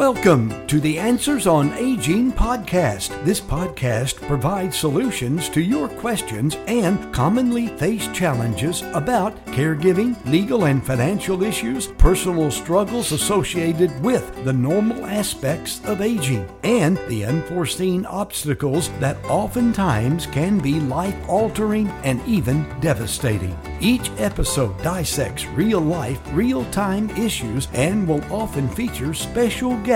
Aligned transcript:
Welcome 0.00 0.66
to 0.68 0.80
the 0.80 0.98
Answers 0.98 1.46
on 1.46 1.74
Aging 1.74 2.32
podcast. 2.32 3.22
This 3.22 3.38
podcast 3.38 4.26
provides 4.26 4.74
solutions 4.78 5.50
to 5.50 5.60
your 5.60 5.90
questions 5.90 6.56
and 6.66 7.12
commonly 7.12 7.66
faced 7.76 8.14
challenges 8.14 8.80
about 8.94 9.36
caregiving, 9.48 10.16
legal 10.24 10.64
and 10.64 10.82
financial 10.82 11.42
issues, 11.42 11.88
personal 11.98 12.50
struggles 12.50 13.12
associated 13.12 13.90
with 14.02 14.42
the 14.46 14.52
normal 14.54 15.04
aspects 15.04 15.84
of 15.84 16.00
aging, 16.00 16.48
and 16.62 16.96
the 17.08 17.26
unforeseen 17.26 18.06
obstacles 18.06 18.88
that 19.00 19.22
oftentimes 19.26 20.24
can 20.24 20.58
be 20.60 20.80
life 20.80 21.28
altering 21.28 21.88
and 22.04 22.26
even 22.26 22.64
devastating. 22.80 23.54
Each 23.82 24.10
episode 24.16 24.82
dissects 24.82 25.44
real 25.48 25.80
life, 25.80 26.20
real 26.32 26.64
time 26.70 27.10
issues 27.10 27.68
and 27.74 28.08
will 28.08 28.24
often 28.32 28.66
feature 28.66 29.12
special 29.12 29.76
guests 29.82 29.89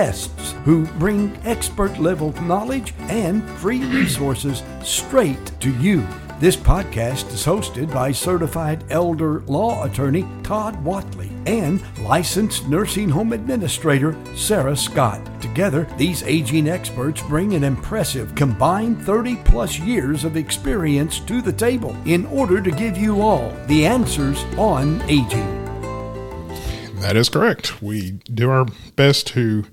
who 0.65 0.85
bring 0.99 1.37
expert 1.45 1.97
level 1.99 2.33
knowledge 2.41 2.93
and 3.09 3.47
free 3.59 3.83
resources 3.85 4.61
straight 4.83 5.51
to 5.61 5.71
you. 5.77 6.05
This 6.37 6.57
podcast 6.57 7.31
is 7.31 7.45
hosted 7.45 7.93
by 7.93 8.11
certified 8.11 8.83
elder 8.89 9.39
law 9.43 9.85
attorney 9.85 10.27
Todd 10.43 10.75
Whatley 10.83 11.31
and 11.47 11.81
licensed 11.99 12.67
nursing 12.67 13.07
home 13.07 13.31
administrator 13.31 14.17
Sarah 14.35 14.75
Scott. 14.75 15.21
Together, 15.41 15.87
these 15.97 16.23
aging 16.23 16.67
experts 16.67 17.21
bring 17.21 17.53
an 17.53 17.63
impressive 17.63 18.35
combined 18.35 19.01
30 19.01 19.37
plus 19.45 19.79
years 19.79 20.25
of 20.25 20.35
experience 20.35 21.21
to 21.21 21.41
the 21.41 21.53
table 21.53 21.95
in 22.03 22.25
order 22.25 22.59
to 22.61 22.71
give 22.71 22.97
you 22.97 23.21
all 23.21 23.49
the 23.67 23.85
answers 23.85 24.43
on 24.57 25.01
aging. 25.03 25.64
That 27.05 27.17
is 27.17 27.29
correct. 27.29 27.83
We 27.83 28.13
do 28.33 28.49
our 28.49 28.65
best 28.95 29.27
to 29.27 29.65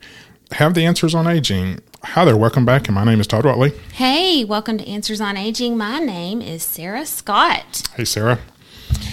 have 0.50 0.74
the 0.74 0.84
answers 0.84 1.14
on 1.14 1.26
aging. 1.26 1.80
Hi 2.04 2.26
there, 2.26 2.36
welcome 2.36 2.66
back, 2.66 2.88
and 2.88 2.94
my 2.94 3.04
name 3.04 3.20
is 3.20 3.26
Todd 3.26 3.44
Whatley. 3.44 3.74
Hey, 3.92 4.44
welcome 4.44 4.76
to 4.76 4.86
Answers 4.86 5.18
on 5.18 5.38
Aging. 5.38 5.78
My 5.78 5.98
name 5.98 6.42
is 6.42 6.62
Sarah 6.62 7.06
Scott. 7.06 7.88
Hey, 7.96 8.04
Sarah. 8.04 8.38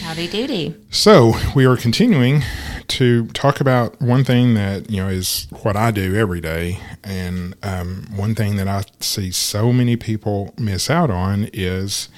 Howdy 0.02 0.28
doody. 0.28 0.76
So 0.90 1.32
we 1.56 1.64
are 1.64 1.78
continuing 1.78 2.42
to 2.90 3.28
talk 3.28 3.62
about 3.62 4.02
one 4.02 4.26
thing 4.26 4.54
that 4.54 4.92
you 4.92 4.98
know 4.98 5.08
is 5.08 5.48
what 5.62 5.78
I 5.78 5.90
do 5.90 6.14
every 6.18 6.42
day, 6.42 6.82
and 7.06 7.56
um, 7.64 8.06
one 8.14 8.36
thing 8.36 8.58
that 8.58 8.68
I 8.68 8.84
see 9.00 9.32
so 9.32 9.72
many 9.72 9.96
people 9.96 10.54
miss 10.58 10.90
out 10.90 11.10
on 11.10 11.50
is 11.54 12.10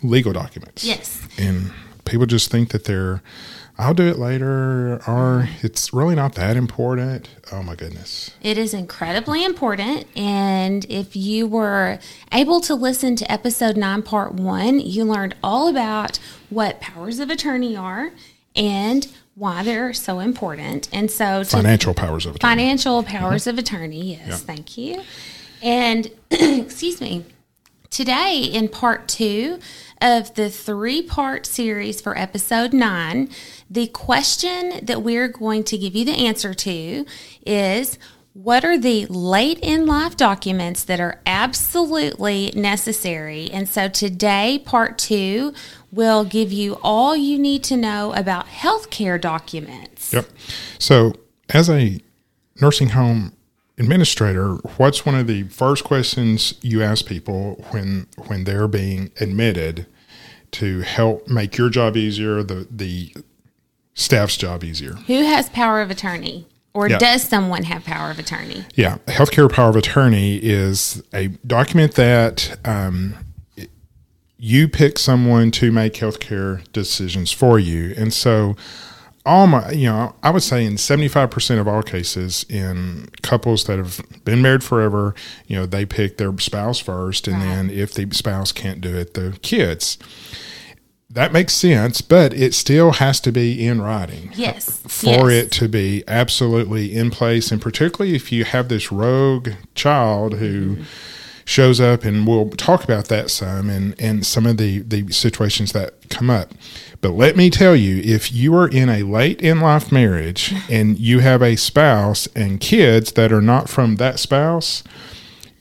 legal 0.00 0.32
documents. 0.32 0.84
Yes. 0.84 1.26
and 1.36 1.72
people 2.04 2.26
just 2.26 2.52
think 2.52 2.70
that 2.70 2.84
they're 2.84 3.20
I'll 3.80 3.94
do 3.94 4.06
it 4.06 4.18
later, 4.18 5.00
or 5.06 5.48
it's 5.62 5.92
really 5.94 6.14
not 6.14 6.34
that 6.34 6.54
important. 6.54 7.30
Oh 7.50 7.62
my 7.62 7.74
goodness. 7.74 8.30
It 8.42 8.58
is 8.58 8.74
incredibly 8.74 9.42
important. 9.42 10.06
And 10.14 10.84
if 10.90 11.16
you 11.16 11.46
were 11.46 11.98
able 12.30 12.60
to 12.60 12.74
listen 12.74 13.16
to 13.16 13.32
episode 13.32 13.78
nine, 13.78 14.02
part 14.02 14.34
one, 14.34 14.80
you 14.80 15.04
learned 15.04 15.34
all 15.42 15.66
about 15.66 16.18
what 16.50 16.80
powers 16.80 17.20
of 17.20 17.30
attorney 17.30 17.74
are 17.74 18.10
and 18.54 19.08
why 19.34 19.62
they're 19.62 19.94
so 19.94 20.20
important. 20.20 20.90
And 20.92 21.10
so, 21.10 21.42
Financial 21.44 21.94
powers 21.94 22.26
of 22.26 22.36
attorney. 22.36 22.50
financial 22.50 23.02
powers 23.02 23.42
mm-hmm. 23.42 23.50
of 23.50 23.58
attorney, 23.58 24.16
yes, 24.16 24.42
thank 24.42 24.76
you. 24.76 25.02
And, 25.62 26.10
excuse 26.30 27.00
me, 27.00 27.24
today 27.90 28.42
in 28.42 28.68
part 28.68 29.08
two 29.08 29.58
of 30.00 30.34
the 30.34 30.48
three 30.48 31.02
part 31.02 31.44
series 31.44 32.00
for 32.00 32.16
episode 32.16 32.72
nine, 32.72 33.28
the 33.68 33.88
question 33.88 34.84
that 34.84 35.02
we're 35.02 35.28
going 35.28 35.64
to 35.64 35.76
give 35.76 35.94
you 35.94 36.04
the 36.04 36.12
answer 36.12 36.54
to 36.54 37.04
is 37.44 37.98
what 38.32 38.64
are 38.64 38.78
the 38.78 39.06
late 39.06 39.58
in 39.60 39.86
life 39.86 40.16
documents 40.16 40.84
that 40.84 41.00
are 41.00 41.20
absolutely 41.26 42.52
necessary? 42.54 43.50
And 43.50 43.68
so 43.68 43.88
today, 43.88 44.62
part 44.64 44.98
two 44.98 45.52
will 45.90 46.24
give 46.24 46.52
you 46.52 46.78
all 46.82 47.16
you 47.16 47.38
need 47.38 47.64
to 47.64 47.76
know 47.76 48.14
about 48.14 48.46
healthcare 48.46 49.20
documents. 49.20 50.12
Yep. 50.12 50.28
So, 50.78 51.14
as 51.48 51.68
a 51.68 52.00
nursing 52.60 52.90
home 52.90 53.32
administrator, 53.80 54.54
what's 54.76 55.04
one 55.06 55.14
of 55.14 55.26
the 55.26 55.44
first 55.44 55.82
questions 55.84 56.54
you 56.62 56.82
ask 56.82 57.06
people 57.06 57.64
when 57.70 58.06
when 58.28 58.44
they're 58.44 58.68
being 58.68 59.10
admitted 59.20 59.86
to 60.52 60.80
help 60.80 61.26
make 61.28 61.56
your 61.56 61.70
job 61.70 61.96
easier, 61.96 62.42
the 62.42 62.66
the 62.70 63.12
staff's 63.94 64.36
job 64.36 64.62
easier? 64.62 64.92
Who 65.06 65.22
has 65.24 65.48
power 65.48 65.80
of 65.80 65.90
attorney? 65.90 66.46
Or 66.72 66.88
Yeah. 66.88 66.98
does 66.98 67.22
someone 67.24 67.64
have 67.64 67.82
power 67.84 68.12
of 68.12 68.18
attorney? 68.20 68.64
Yeah, 68.76 68.98
healthcare 69.08 69.50
power 69.52 69.70
of 69.70 69.76
attorney 69.76 70.36
is 70.36 71.02
a 71.12 71.28
document 71.44 71.94
that 71.94 72.56
um, 72.64 73.14
you 74.38 74.68
pick 74.68 74.96
someone 74.98 75.50
to 75.52 75.72
make 75.72 75.94
healthcare 75.94 76.62
decisions 76.72 77.32
for 77.32 77.58
you, 77.58 77.92
and 77.96 78.12
so 78.12 78.54
all 79.26 79.46
my, 79.46 79.70
you 79.72 79.86
know, 79.86 80.14
I 80.22 80.30
would 80.30 80.42
say 80.42 80.64
in 80.64 80.78
seventy 80.78 81.08
five 81.08 81.30
percent 81.30 81.60
of 81.60 81.68
all 81.68 81.82
cases, 81.82 82.44
in 82.48 83.08
couples 83.22 83.64
that 83.64 83.78
have 83.78 84.00
been 84.24 84.42
married 84.42 84.64
forever, 84.64 85.14
you 85.46 85.56
know, 85.56 85.66
they 85.66 85.84
pick 85.84 86.16
their 86.16 86.36
spouse 86.38 86.78
first, 86.78 87.28
and 87.28 87.40
then 87.42 87.70
if 87.70 87.92
the 87.92 88.08
spouse 88.12 88.52
can't 88.52 88.80
do 88.80 88.96
it, 88.96 89.14
the 89.14 89.38
kids. 89.42 89.98
That 91.12 91.32
makes 91.32 91.54
sense, 91.54 92.02
but 92.02 92.32
it 92.32 92.54
still 92.54 92.92
has 92.92 93.20
to 93.22 93.32
be 93.32 93.66
in 93.66 93.82
writing 93.82 94.30
Yes. 94.36 94.80
for 94.86 95.28
yes. 95.28 95.46
it 95.46 95.52
to 95.52 95.68
be 95.68 96.04
absolutely 96.06 96.94
in 96.94 97.10
place 97.10 97.50
and 97.50 97.60
particularly 97.60 98.14
if 98.14 98.30
you 98.30 98.44
have 98.44 98.68
this 98.68 98.92
rogue 98.92 99.50
child 99.74 100.34
who 100.34 100.76
mm-hmm. 100.76 100.82
Shows 101.50 101.80
up 101.80 102.04
and 102.04 102.28
we'll 102.28 102.48
talk 102.50 102.84
about 102.84 103.06
that 103.06 103.28
some 103.28 103.68
and 103.68 104.00
and 104.00 104.24
some 104.24 104.46
of 104.46 104.56
the 104.56 104.78
the 104.80 105.10
situations 105.12 105.72
that 105.72 106.08
come 106.08 106.30
up. 106.30 106.52
But 107.00 107.10
let 107.10 107.36
me 107.36 107.50
tell 107.50 107.74
you 107.74 108.00
if 108.04 108.32
you 108.32 108.54
are 108.54 108.68
in 108.68 108.88
a 108.88 109.02
late 109.02 109.42
in 109.42 109.60
life 109.60 109.90
marriage 109.90 110.54
and 110.70 110.98
you 110.98 111.18
have 111.18 111.42
a 111.42 111.56
spouse 111.56 112.28
and 112.36 112.60
kids 112.60 113.12
that 113.12 113.32
are 113.32 113.40
not 113.40 113.68
from 113.68 113.96
that 113.96 114.20
spouse 114.20 114.84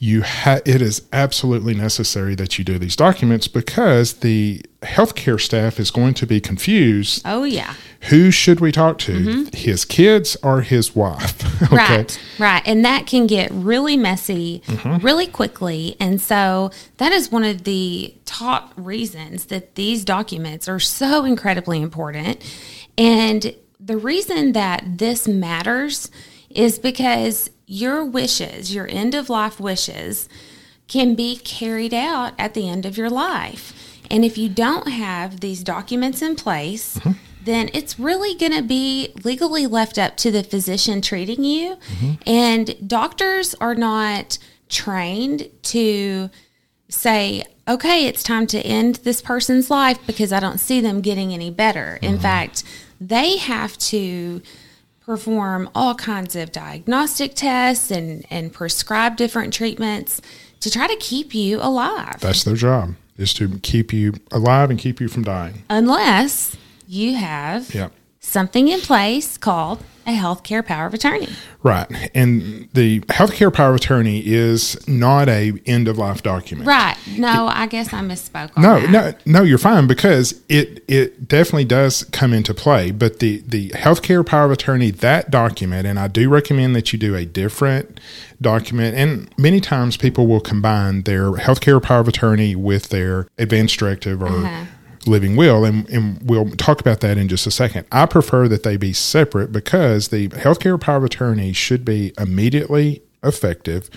you 0.02 0.24
ha- 0.24 0.62
it 0.66 0.82
is 0.82 1.02
absolutely 1.12 1.74
necessary 1.76 2.34
that 2.34 2.58
you 2.58 2.64
do 2.64 2.80
these 2.80 2.96
documents 2.96 3.50
because 3.50 4.14
the 4.14 4.62
healthcare 4.82 5.40
staff 5.40 5.78
is 5.78 5.92
going 5.92 6.14
to 6.14 6.26
be 6.26 6.40
confused 6.40 7.22
Oh, 7.26 7.44
yeah. 7.44 7.74
who 8.04 8.32
should 8.32 8.62
we 8.62 8.72
talk 8.72 8.98
to? 9.00 9.12
Mm-hmm. 9.12 9.58
His 9.58 9.84
kids 9.84 10.38
or 10.42 10.62
his 10.62 10.96
wife? 10.96 11.44
okay. 11.74 11.76
Right, 11.76 12.20
right. 12.40 12.64
And 12.66 12.86
that 12.86 13.08
can 13.08 13.28
get 13.28 13.52
really 13.52 13.98
messy 13.98 14.64
mm-hmm. 14.68 15.06
really 15.06 15.28
quickly. 15.28 15.98
And 16.00 16.22
so 16.22 16.72
that 16.96 17.12
is 17.12 17.30
one 17.30 17.44
of 17.44 17.66
the 17.66 18.16
top 18.24 18.72
reasons 18.78 19.46
that 19.46 19.76
these 19.76 20.06
documents 20.06 20.70
are 20.70 20.80
so 20.80 21.26
incredibly 21.26 21.81
important. 21.81 22.42
And 22.98 23.54
the 23.81 23.98
reason 23.98 24.54
that 24.54 24.81
this 24.86 25.28
matters 25.28 26.10
is 26.59 26.78
because 26.78 27.50
your 27.68 28.03
wishes, 28.03 28.75
your 28.75 28.86
end 28.90 29.16
of 29.16 29.30
life 29.30 29.62
wishes, 29.62 30.28
can 30.90 31.16
be 31.16 31.38
carried 31.38 31.94
out 31.94 32.34
at 32.38 32.53
the 32.53 32.68
end 32.68 32.86
of 32.86 32.97
your 32.97 33.09
life. 33.09 33.74
And 34.12 34.25
if 34.25 34.38
you 34.38 34.50
don't 34.50 34.90
have 34.90 35.40
these 35.40 35.64
documents 35.64 36.22
in 36.22 36.36
place, 36.36 36.98
mm-hmm. 36.98 37.12
then 37.46 37.69
it's 37.74 37.98
really 37.98 38.36
going 38.36 38.52
to 38.52 38.62
be 38.62 39.14
legally 39.24 39.68
left 39.68 39.98
up 39.98 40.18
to 40.18 40.31
the 40.31 40.44
physician 40.44 41.02
treating 41.02 41.46
you. 41.46 41.78
Mm-hmm. 41.78 42.14
And 42.30 42.90
doctors 42.90 43.56
are 43.62 43.75
not 43.75 44.38
trained 44.68 45.50
to 45.62 46.30
say, 46.90 47.46
okay, 47.69 48.06
it's 48.06 48.22
time 48.22 48.48
to 48.48 48.59
end 48.59 48.96
this 48.96 49.22
person's 49.22 49.69
life 49.69 50.00
because 50.06 50.34
I 50.34 50.42
don't 50.42 50.58
see 50.58 50.81
them 50.81 51.00
getting 51.00 51.34
any 51.34 51.52
better. 51.52 52.00
In 52.02 52.14
mm-hmm. 52.16 52.22
fact, 52.22 52.66
they 53.00 53.38
have 53.38 53.78
to 53.78 54.42
perform 55.09 55.68
all 55.74 55.96
kinds 55.96 56.36
of 56.36 56.51
diagnostic 56.51 57.34
tests 57.34 57.89
and, 57.89 58.24
and 58.30 58.54
prescribe 58.54 59.18
different 59.18 59.51
treatments 59.51 60.22
to 60.60 60.69
try 60.69 60.86
to 60.86 60.95
keep 60.98 61.34
you 61.34 61.60
alive. 61.60 62.19
That's 62.19 62.44
their 62.44 62.54
job 62.56 62.94
is 63.18 63.34
to 63.34 63.57
keep 63.63 63.92
you 63.92 64.13
alive 64.31 64.69
and 64.69 64.78
keep 64.78 65.01
you 65.01 65.07
from 65.07 65.24
dying. 65.24 65.63
Unless 65.68 66.56
you 66.88 67.16
have 67.16 67.74
Yeah. 67.74 67.89
something 68.19 68.68
in 68.68 68.81
place 68.81 69.36
called 69.36 69.84
a 70.10 70.18
healthcare 70.18 70.66
power 70.66 70.88
of 70.88 70.94
attorney. 70.94 71.30
Right. 71.62 71.88
And 72.16 72.70
the 72.74 73.02
healthcare 73.02 73.54
power 73.54 73.70
of 73.70 73.76
attorney 73.76 74.22
is 74.26 74.88
not 74.88 75.30
a 75.30 75.54
end 75.66 75.88
of 75.88 75.98
life 75.98 76.24
document. 76.24 76.68
Right. 76.68 76.96
No, 77.18 77.48
I 77.48 77.68
guess 77.68 77.94
I 77.94 78.02
misspoke. 78.02 78.52
On 78.56 78.64
No, 78.64 78.80
that. 78.80 79.26
no, 79.26 79.40
no, 79.40 79.44
you're 79.44 79.58
fine 79.58 79.88
because 79.88 80.42
it 80.50 80.84
it 80.88 81.28
definitely 81.28 81.66
does 81.66 82.04
come 82.06 82.34
into 82.34 82.54
play. 82.54 82.92
But 82.92 83.20
the 83.20 83.44
the 83.48 83.70
healthcare 83.70 84.26
power 84.26 84.46
of 84.46 84.52
attorney, 84.52 84.92
that 84.92 85.32
document, 85.32 85.86
and 85.86 86.00
I 86.00 86.08
do 86.08 86.30
recommend 86.30 86.76
that 86.76 86.92
you 86.92 87.00
do 87.00 87.16
a 87.16 87.26
different 87.26 88.00
document. 88.42 88.96
And 88.96 89.30
many 89.38 89.60
times 89.60 89.98
people 89.98 90.28
will 90.28 90.40
combine 90.42 91.04
their 91.04 91.32
healthcare 91.34 91.82
power 91.82 92.00
of 92.00 92.08
attorney 92.08 92.56
with 92.56 92.90
their 92.90 93.28
advance 93.38 93.74
directive 93.76 94.22
or 94.22 94.28
uh-huh. 94.28 94.66
Living 95.06 95.36
will, 95.36 95.66
and, 95.66 95.90
and 95.90 96.19
we'll 96.24 96.50
talk 96.51 96.80
about 96.80 97.01
that 97.01 97.18
in 97.18 97.28
just 97.28 97.48
a 97.48 97.51
second. 97.51 97.86
I 97.92 98.06
prefer 98.06 98.48
that 98.48 98.63
they 98.63 98.78
be 98.78 98.94
separate 98.94 99.51
because 99.51 100.10
the 100.10 100.30
healthcare 100.30 100.80
power 100.80 100.98
of 100.98 101.04
attorney 101.04 101.54
should 101.54 101.86
be 101.86 102.13
immediately 102.18 103.01
effective 103.24 103.90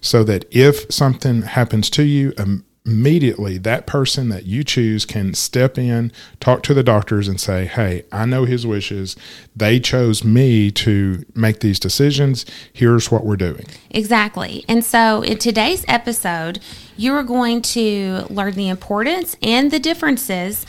so 0.00 0.24
that 0.24 0.44
if 0.50 0.92
something 0.92 1.42
happens 1.42 1.90
to 1.90 2.02
you, 2.02 2.32
um, 2.38 2.64
immediately 2.86 3.56
that 3.56 3.86
person 3.86 4.28
that 4.28 4.44
you 4.44 4.62
choose 4.62 5.06
can 5.06 5.32
step 5.32 5.78
in, 5.78 6.12
talk 6.38 6.62
to 6.62 6.74
the 6.74 6.82
doctors, 6.82 7.28
and 7.28 7.40
say, 7.40 7.64
Hey, 7.64 8.04
I 8.12 8.26
know 8.26 8.44
his 8.44 8.66
wishes. 8.66 9.16
They 9.56 9.80
chose 9.80 10.22
me 10.22 10.70
to 10.72 11.24
make 11.34 11.60
these 11.60 11.80
decisions. 11.80 12.44
Here's 12.72 13.10
what 13.10 13.24
we're 13.24 13.36
doing. 13.36 13.64
Exactly. 13.90 14.64
And 14.68 14.84
so 14.84 15.22
in 15.22 15.38
today's 15.38 15.84
episode, 15.88 16.60
you 16.96 17.14
are 17.14 17.22
going 17.22 17.62
to 17.62 18.26
learn 18.28 18.52
the 18.52 18.68
importance 18.68 19.36
and 19.42 19.70
the 19.70 19.80
differences 19.80 20.66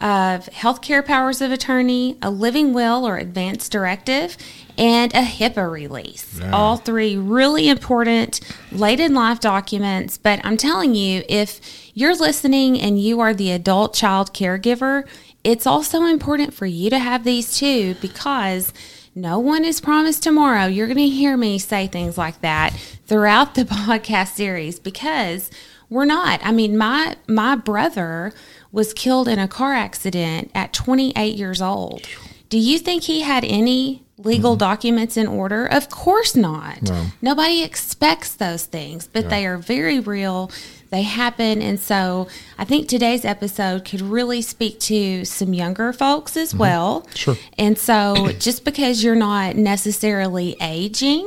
of 0.00 0.46
healthcare 0.46 1.04
powers 1.04 1.40
of 1.40 1.50
attorney, 1.50 2.18
a 2.20 2.30
living 2.30 2.72
will 2.74 3.06
or 3.06 3.16
advance 3.16 3.68
directive, 3.68 4.36
and 4.76 5.12
a 5.14 5.22
HIPAA 5.22 5.70
release. 5.70 6.38
Yeah. 6.38 6.50
All 6.52 6.76
three 6.76 7.16
really 7.16 7.68
important 7.68 8.40
late 8.72 9.00
in 9.00 9.14
life 9.14 9.40
documents. 9.40 10.18
But 10.18 10.40
I'm 10.44 10.56
telling 10.56 10.94
you, 10.94 11.22
if 11.28 11.90
you're 11.94 12.16
listening 12.16 12.78
and 12.78 13.00
you 13.00 13.20
are 13.20 13.32
the 13.32 13.52
adult 13.52 13.94
child 13.94 14.34
caregiver, 14.34 15.06
it's 15.42 15.66
also 15.66 16.04
important 16.04 16.52
for 16.52 16.66
you 16.66 16.90
to 16.90 16.98
have 16.98 17.24
these 17.24 17.56
too 17.56 17.94
because 18.02 18.72
no 19.14 19.38
one 19.38 19.64
is 19.64 19.80
promised 19.80 20.22
tomorrow. 20.22 20.66
You're 20.66 20.88
going 20.88 20.98
to 20.98 21.08
hear 21.08 21.38
me 21.38 21.58
say 21.58 21.86
things 21.86 22.18
like 22.18 22.42
that 22.42 22.74
throughout 23.06 23.54
the 23.54 23.62
podcast 23.64 24.34
series 24.34 24.78
because 24.78 25.50
we're 25.88 26.04
not. 26.04 26.40
I 26.42 26.52
mean, 26.52 26.76
my 26.76 27.16
my 27.26 27.54
brother 27.54 28.32
was 28.76 28.92
killed 28.92 29.26
in 29.26 29.38
a 29.38 29.48
car 29.48 29.72
accident 29.72 30.50
at 30.54 30.70
28 30.74 31.34
years 31.34 31.62
old. 31.62 32.06
Do 32.50 32.58
you 32.58 32.78
think 32.78 33.04
he 33.04 33.22
had 33.22 33.42
any 33.42 34.04
legal 34.18 34.52
mm-hmm. 34.52 34.58
documents 34.58 35.16
in 35.16 35.26
order? 35.26 35.64
Of 35.64 35.88
course 35.88 36.36
not. 36.36 36.82
No. 36.82 37.06
Nobody 37.22 37.62
expects 37.62 38.34
those 38.34 38.66
things, 38.66 39.08
but 39.10 39.24
yeah. 39.24 39.30
they 39.30 39.46
are 39.46 39.56
very 39.56 39.98
real. 39.98 40.50
They 40.90 41.02
happen. 41.02 41.62
And 41.62 41.80
so 41.80 42.28
I 42.58 42.66
think 42.66 42.86
today's 42.86 43.24
episode 43.24 43.86
could 43.86 44.02
really 44.02 44.42
speak 44.42 44.78
to 44.80 45.24
some 45.24 45.54
younger 45.54 45.94
folks 45.94 46.36
as 46.36 46.50
mm-hmm. 46.50 46.58
well. 46.58 47.06
Sure. 47.14 47.36
And 47.56 47.78
so 47.78 48.28
just 48.38 48.66
because 48.66 49.02
you're 49.02 49.14
not 49.14 49.56
necessarily 49.56 50.54
aging, 50.60 51.24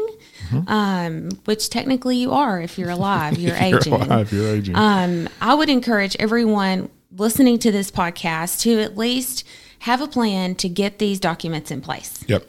mm-hmm. 0.49 0.69
um, 0.69 1.29
which 1.45 1.71
technically 1.71 2.17
you 2.17 2.31
are 2.31 2.61
if 2.61 2.77
you're 2.77 2.91
alive, 2.91 3.39
you're, 3.39 3.55
you're 3.57 3.79
aging. 3.79 3.93
Alive, 3.93 4.31
you're 4.31 4.49
aging. 4.49 4.75
Um, 4.75 5.27
I 5.41 5.55
would 5.55 5.69
encourage 5.69 6.15
everyone 6.19 6.91
listening 7.19 7.59
to 7.59 7.71
this 7.71 7.91
podcast 7.91 8.61
to 8.61 8.79
at 8.79 8.97
least 8.97 9.45
have 9.79 10.01
a 10.01 10.07
plan 10.07 10.55
to 10.55 10.69
get 10.69 10.99
these 10.99 11.19
documents 11.19 11.71
in 11.71 11.81
place. 11.81 12.23
Yep. 12.27 12.45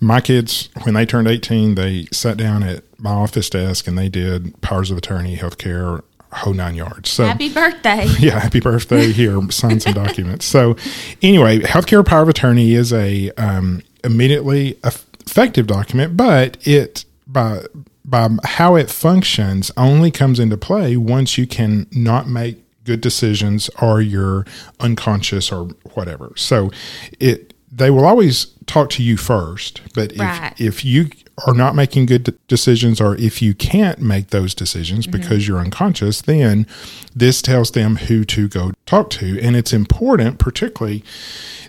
My 0.00 0.20
kids, 0.20 0.68
when 0.82 0.94
they 0.94 1.04
turned 1.04 1.28
18, 1.28 1.74
they 1.74 2.06
sat 2.12 2.36
down 2.36 2.62
at 2.62 2.84
my 2.98 3.10
office 3.10 3.50
desk 3.50 3.86
and 3.86 3.98
they 3.98 4.08
did 4.08 4.58
powers 4.60 4.90
of 4.90 4.98
attorney, 4.98 5.36
healthcare, 5.36 6.02
whole 6.32 6.54
nine 6.54 6.74
yards. 6.74 7.10
So 7.10 7.24
happy 7.24 7.52
birthday. 7.52 8.06
Yeah, 8.18 8.38
happy 8.38 8.60
birthday. 8.60 9.12
Here, 9.12 9.38
sign 9.50 9.80
some 9.80 9.94
documents. 9.94 10.46
So 10.46 10.76
anyway, 11.22 11.60
healthcare 11.60 12.04
power 12.04 12.22
of 12.22 12.28
attorney 12.28 12.74
is 12.74 12.92
a 12.92 13.30
um, 13.32 13.82
immediately 14.04 14.78
effective 14.84 15.66
document, 15.66 16.16
but 16.16 16.56
it 16.66 17.04
by 17.26 17.62
by 18.04 18.28
how 18.44 18.74
it 18.74 18.90
functions 18.90 19.70
only 19.76 20.10
comes 20.10 20.40
into 20.40 20.56
play 20.56 20.96
once 20.96 21.36
you 21.36 21.46
can 21.46 21.86
not 21.92 22.26
make 22.26 22.64
good 22.88 23.00
decisions 23.00 23.68
or 23.80 24.00
you're 24.00 24.44
unconscious 24.80 25.52
or 25.52 25.66
whatever. 25.94 26.32
So 26.34 26.72
it 27.20 27.54
they 27.70 27.90
will 27.90 28.06
always 28.06 28.46
talk 28.66 28.88
to 28.90 29.02
you 29.02 29.18
first, 29.18 29.82
but 29.94 30.12
right. 30.16 30.52
if 30.58 30.78
if 30.78 30.84
you 30.84 31.10
are 31.46 31.54
not 31.54 31.74
making 31.74 32.06
good 32.06 32.36
decisions 32.48 33.00
or 33.00 33.14
if 33.16 33.40
you 33.40 33.54
can't 33.54 34.00
make 34.00 34.28
those 34.28 34.54
decisions 34.54 35.06
mm-hmm. 35.06 35.20
because 35.20 35.46
you're 35.46 35.58
unconscious, 35.58 36.22
then 36.22 36.66
this 37.14 37.42
tells 37.42 37.70
them 37.72 37.96
who 37.96 38.24
to 38.24 38.48
go 38.48 38.72
talk 38.86 39.10
to. 39.10 39.38
And 39.40 39.54
it's 39.54 39.72
important, 39.72 40.38
particularly, 40.38 41.04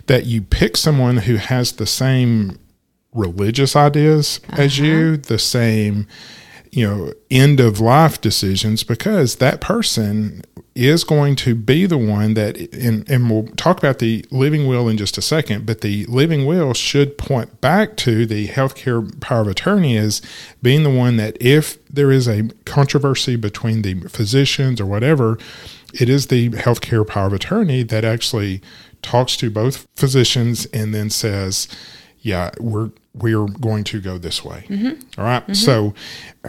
that 0.06 0.26
you 0.26 0.42
pick 0.42 0.76
someone 0.76 1.18
who 1.18 1.36
has 1.36 1.72
the 1.72 1.86
same 1.86 2.58
religious 3.12 3.76
ideas 3.76 4.40
uh-huh. 4.48 4.62
as 4.62 4.78
you, 4.78 5.16
the 5.16 5.38
same 5.38 6.08
you 6.70 6.86
know 6.86 7.12
end 7.30 7.60
of 7.60 7.80
life 7.80 8.20
decisions 8.20 8.82
because 8.84 9.36
that 9.36 9.60
person 9.60 10.42
is 10.74 11.02
going 11.02 11.34
to 11.34 11.54
be 11.54 11.84
the 11.84 11.98
one 11.98 12.34
that 12.34 12.56
and, 12.72 13.08
and 13.10 13.28
we'll 13.28 13.46
talk 13.56 13.78
about 13.78 13.98
the 13.98 14.24
living 14.30 14.66
will 14.66 14.88
in 14.88 14.96
just 14.96 15.18
a 15.18 15.22
second 15.22 15.66
but 15.66 15.80
the 15.80 16.04
living 16.06 16.46
will 16.46 16.72
should 16.72 17.18
point 17.18 17.60
back 17.60 17.96
to 17.96 18.24
the 18.24 18.48
healthcare 18.48 19.20
power 19.20 19.40
of 19.40 19.48
attorney 19.48 19.96
as 19.96 20.22
being 20.62 20.82
the 20.84 20.90
one 20.90 21.16
that 21.16 21.36
if 21.40 21.84
there 21.86 22.12
is 22.12 22.28
a 22.28 22.48
controversy 22.64 23.34
between 23.34 23.82
the 23.82 23.94
physicians 24.08 24.80
or 24.80 24.86
whatever 24.86 25.38
it 25.92 26.08
is 26.08 26.28
the 26.28 26.50
healthcare 26.50 27.06
power 27.06 27.26
of 27.26 27.32
attorney 27.32 27.82
that 27.82 28.04
actually 28.04 28.62
talks 29.02 29.36
to 29.36 29.50
both 29.50 29.88
physicians 29.96 30.66
and 30.66 30.94
then 30.94 31.10
says 31.10 31.66
yeah 32.22 32.50
we're 32.58 32.90
we're 33.14 33.46
going 33.46 33.84
to 33.84 34.00
go 34.00 34.18
this 34.18 34.44
way. 34.44 34.64
Mm-hmm. 34.68 35.20
All 35.20 35.24
right? 35.24 35.42
mm-hmm. 35.42 35.52
So, 35.54 35.94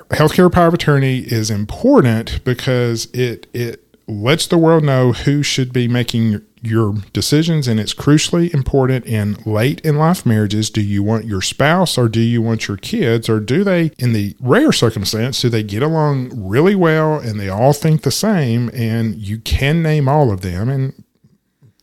healthcare 0.10 0.52
power 0.52 0.68
of 0.68 0.74
attorney 0.74 1.20
is 1.20 1.50
important 1.50 2.44
because 2.44 3.06
it 3.14 3.48
it 3.54 3.84
lets 4.08 4.48
the 4.48 4.58
world 4.58 4.84
know 4.84 5.14
who 5.14 5.42
should 5.42 5.72
be 5.72 5.88
making 5.88 6.42
your 6.62 6.94
decisions, 7.14 7.68
and 7.68 7.80
it's 7.80 7.94
crucially 7.94 8.54
important 8.54 9.06
in 9.06 9.34
late 9.46 9.82
in 9.82 9.98
life 9.98 10.26
marriages. 10.26 10.70
Do 10.70 10.82
you 10.82 11.02
want 11.02 11.26
your 11.26 11.42
spouse 11.42 11.98
or 11.98 12.08
do 12.08 12.20
you 12.20 12.42
want 12.42 12.68
your 12.68 12.78
kids, 12.78 13.28
or 13.28 13.40
do 13.40 13.64
they, 13.64 13.92
in 13.98 14.14
the 14.14 14.36
rare 14.40 14.72
circumstance, 14.72 15.42
do 15.42 15.50
they 15.50 15.64
get 15.64 15.82
along 15.82 16.32
really 16.36 16.76
well 16.76 17.18
and 17.18 17.40
they 17.40 17.50
all 17.50 17.74
think 17.74 18.04
the 18.04 18.12
same, 18.12 18.70
and 18.74 19.16
you 19.16 19.40
can 19.40 19.82
name 19.82 20.08
all 20.08 20.32
of 20.32 20.42
them, 20.42 20.70
and 20.70 21.04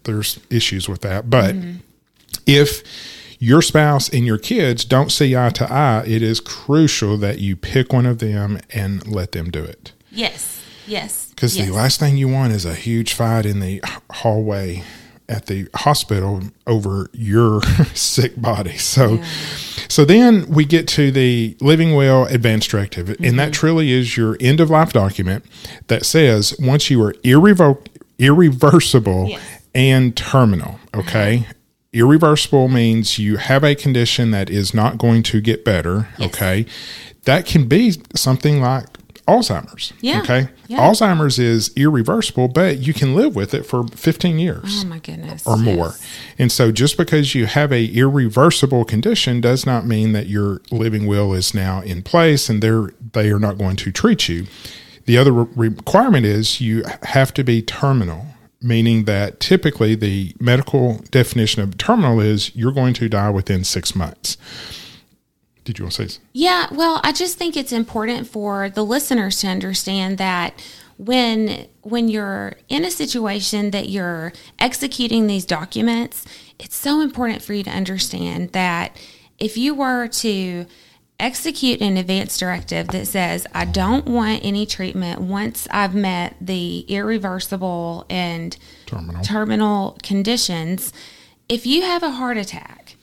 there's 0.05 0.39
issues 0.49 0.89
with 0.89 1.01
that, 1.01 1.29
but 1.29 1.55
mm-hmm. 1.55 1.79
if 2.47 2.83
your 3.39 3.63
spouse 3.63 4.09
and 4.09 4.27
your 4.27 4.39
kids 4.39 4.85
don't 4.85 5.11
see 5.11 5.37
eye 5.37 5.51
to 5.51 5.73
eye, 5.73 6.05
it 6.07 6.23
is 6.23 6.41
crucial 6.41 7.17
that 7.19 7.39
you 7.39 7.57
pick 7.57 7.93
one 7.93 8.07
of 8.07 8.19
them 8.19 8.61
and 8.71 9.07
let 9.07 9.33
them 9.33 9.51
do 9.51 9.63
it. 9.63 9.93
Yes. 10.11 10.63
Yes. 10.87 11.31
Because 11.31 11.57
yes. 11.57 11.69
the 11.69 11.75
last 11.75 12.01
thing 12.01 12.17
you 12.17 12.29
want 12.29 12.53
is 12.53 12.65
a 12.65 12.75
huge 12.75 13.15
fight 13.15 13.47
in 13.47 13.61
the 13.61 13.83
hallway 14.11 14.83
at 15.29 15.47
the 15.47 15.69
hospital 15.75 16.41
over 16.67 17.11
your 17.13 17.63
sick 17.95 18.41
body. 18.41 18.77
So, 18.79 19.15
yeah. 19.15 19.25
so 19.89 20.05
then 20.05 20.49
we 20.49 20.65
get 20.65 20.89
to 20.89 21.11
the 21.11 21.57
living 21.61 21.95
will 21.95 22.25
advance 22.27 22.67
directive, 22.67 23.09
mm-hmm. 23.09 23.25
and 23.25 23.39
that 23.39 23.47
mm-hmm. 23.47 23.53
truly 23.53 23.93
is 23.93 24.17
your 24.17 24.37
end 24.41 24.61
of 24.61 24.71
life 24.71 24.93
document 24.93 25.45
that 25.89 26.07
says 26.07 26.57
once 26.59 26.91
you 26.91 27.03
are 27.03 27.13
irrevo- 27.23 27.85
irreversible 28.19 29.29
yes. 29.29 29.43
and 29.75 30.17
terminal, 30.17 30.81
okay, 30.95 31.47
irreversible 31.93 32.69
means 32.69 33.19
you 33.19 33.37
have 33.37 33.65
a 33.65 33.75
condition 33.75 34.31
that 34.33 34.51
is 34.51 34.75
not 34.75 34.99
going 34.99 35.23
to 35.25 35.41
get 35.41 35.65
better. 35.65 36.09
Yes. 36.19 36.29
Okay. 36.35 36.67
That 37.25 37.47
can 37.47 37.67
be 37.69 37.95
something 38.15 38.61
like 38.61 38.87
Alzheimer's. 39.27 39.93
Yeah. 40.01 40.23
Okay. 40.23 40.49
Yeah. 40.69 40.79
Alzheimer's 40.79 41.39
is 41.39 41.71
irreversible, 41.77 42.49
but 42.49 42.79
you 42.79 42.95
can 42.95 43.15
live 43.15 43.37
with 43.37 43.53
it 43.53 43.65
for 43.67 43.87
15 43.89 44.39
years. 44.39 44.83
Oh 44.83 44.87
my 44.87 44.99
goodness. 44.99 45.47
Or 45.47 45.57
more. 45.59 45.89
Yes. 45.89 46.07
And 46.39 46.53
so 46.53 46.73
just 46.73 46.97
because 46.97 47.35
you 47.35 47.45
have 47.47 47.71
a 47.71 47.85
irreversible 47.87 48.85
condition 48.87 49.41
does 49.43 49.67
not 49.67 49.87
mean 49.87 50.13
that 50.13 50.29
your 50.29 50.63
living 50.71 51.07
will 51.07 51.35
is 51.35 51.53
now 51.53 51.83
in 51.83 52.03
place 52.03 52.49
and 52.49 52.63
they're 52.63 52.91
they 53.13 53.31
are 53.31 53.39
not 53.39 53.59
going 53.59 53.77
to 53.77 53.93
treat 53.93 54.29
you. 54.29 54.47
The 55.05 55.19
other 55.19 55.33
re- 55.33 55.69
requirement 55.69 56.25
is 56.27 56.61
you 56.61 56.85
have 57.03 57.33
to 57.35 57.45
be 57.45 57.63
terminal 57.63 58.27
meaning 58.61 59.05
that 59.05 59.41
typically 59.41 59.95
the 59.95 60.35
medical 60.41 60.99
definition 61.11 61.63
of 61.63 61.79
terminal 61.79 62.21
is 62.21 62.55
you're 62.57 62.73
going 62.73 62.95
to 62.95 63.09
die 63.09 63.31
within 63.31 63.65
six 63.65 63.95
months. 63.95 64.37
Did 65.65 65.79
you 65.79 65.85
want 65.85 65.95
to 65.95 66.03
say 66.03 66.09
something? 66.09 66.29
Yeah, 66.33 66.67
well, 66.73 67.01
I 67.05 67.13
just 67.13 67.37
think 67.37 67.57
it's 67.57 67.73
important 67.73 68.27
for 68.27 68.71
the 68.71 68.85
listeners 68.85 69.41
to 69.41 69.49
understand 69.49 70.19
that 70.19 70.61
when 70.97 71.67
when 71.83 72.09
you're 72.09 72.55
in 72.69 72.85
a 72.85 72.91
situation 72.91 73.71
that 73.71 73.89
you're 73.89 74.33
executing 74.59 75.27
these 75.27 75.45
documents, 75.45 76.25
it's 76.59 76.75
so 76.75 77.01
important 77.01 77.43
for 77.43 77.53
you 77.53 77.63
to 77.63 77.71
understand 77.71 78.53
that 78.53 78.97
if 79.39 79.57
you 79.57 79.75
were 79.75 80.09
to 80.09 80.67
execute 81.21 81.81
an 81.81 81.97
advance 81.97 82.39
directive 82.39 82.89
that 82.89 83.07
says, 83.07 83.47
I 83.53 83.65
don't 83.65 84.07
want 84.07 84.45
any 84.45 84.67
treatment 84.67 85.21
once 85.21 85.67
I've 85.71 85.95
met 85.95 86.37
the 86.41 86.81
irreversible 86.89 88.07
and 88.09 88.57
terminal, 88.87 89.23
terminal 89.23 89.99
conditions. 90.03 90.93
If 91.49 91.67
you 91.67 91.83
have 91.83 92.03
a 92.03 92.13
heart 92.13 92.37
attack 92.37 92.97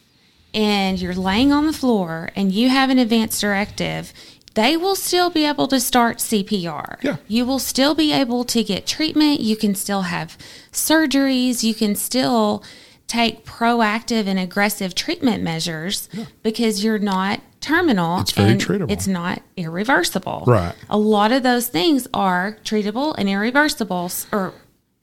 and 0.53 1.00
you're 1.00 1.13
laying 1.13 1.51
on 1.51 1.67
the 1.67 1.74
floor 1.74 2.29
and 2.36 2.51
you 2.51 2.69
have 2.69 2.89
an 2.89 3.00
advance 3.00 3.39
directive, 3.39 4.13
they 4.53 4.77
will 4.77 4.95
still 4.95 5.29
be 5.29 5.43
able 5.43 5.67
to 5.67 5.81
start 5.81 6.19
CPR. 6.19 7.03
Yeah. 7.03 7.17
You 7.27 7.45
will 7.45 7.60
still 7.60 7.93
be 7.93 8.13
able 8.13 8.45
to 8.45 8.63
get 8.63 8.88
treatment. 8.88 9.41
You 9.41 9.57
can 9.57 9.75
still 9.75 10.03
have 10.03 10.38
surgeries. 10.72 11.63
You 11.63 11.75
can 11.75 11.95
still 11.95 12.63
take 13.07 13.45
proactive 13.45 14.25
and 14.25 14.39
aggressive 14.39 14.95
treatment 14.95 15.43
measures 15.43 16.07
because 16.41 16.84
you're 16.84 16.98
not 16.98 17.41
terminal. 17.65 18.22
It's 18.22 18.31
very 18.31 18.51
and 18.51 18.62
treatable. 18.62 18.91
It's 18.91 19.07
not 19.07 19.41
irreversible. 19.57 20.43
Right. 20.45 20.75
A 20.89 20.98
lot 20.98 21.31
of 21.31 21.43
those 21.43 21.67
things 21.67 22.07
are 22.13 22.57
treatable 22.63 23.15
and 23.17 23.27
irreversible 23.27 24.12
or 24.31 24.53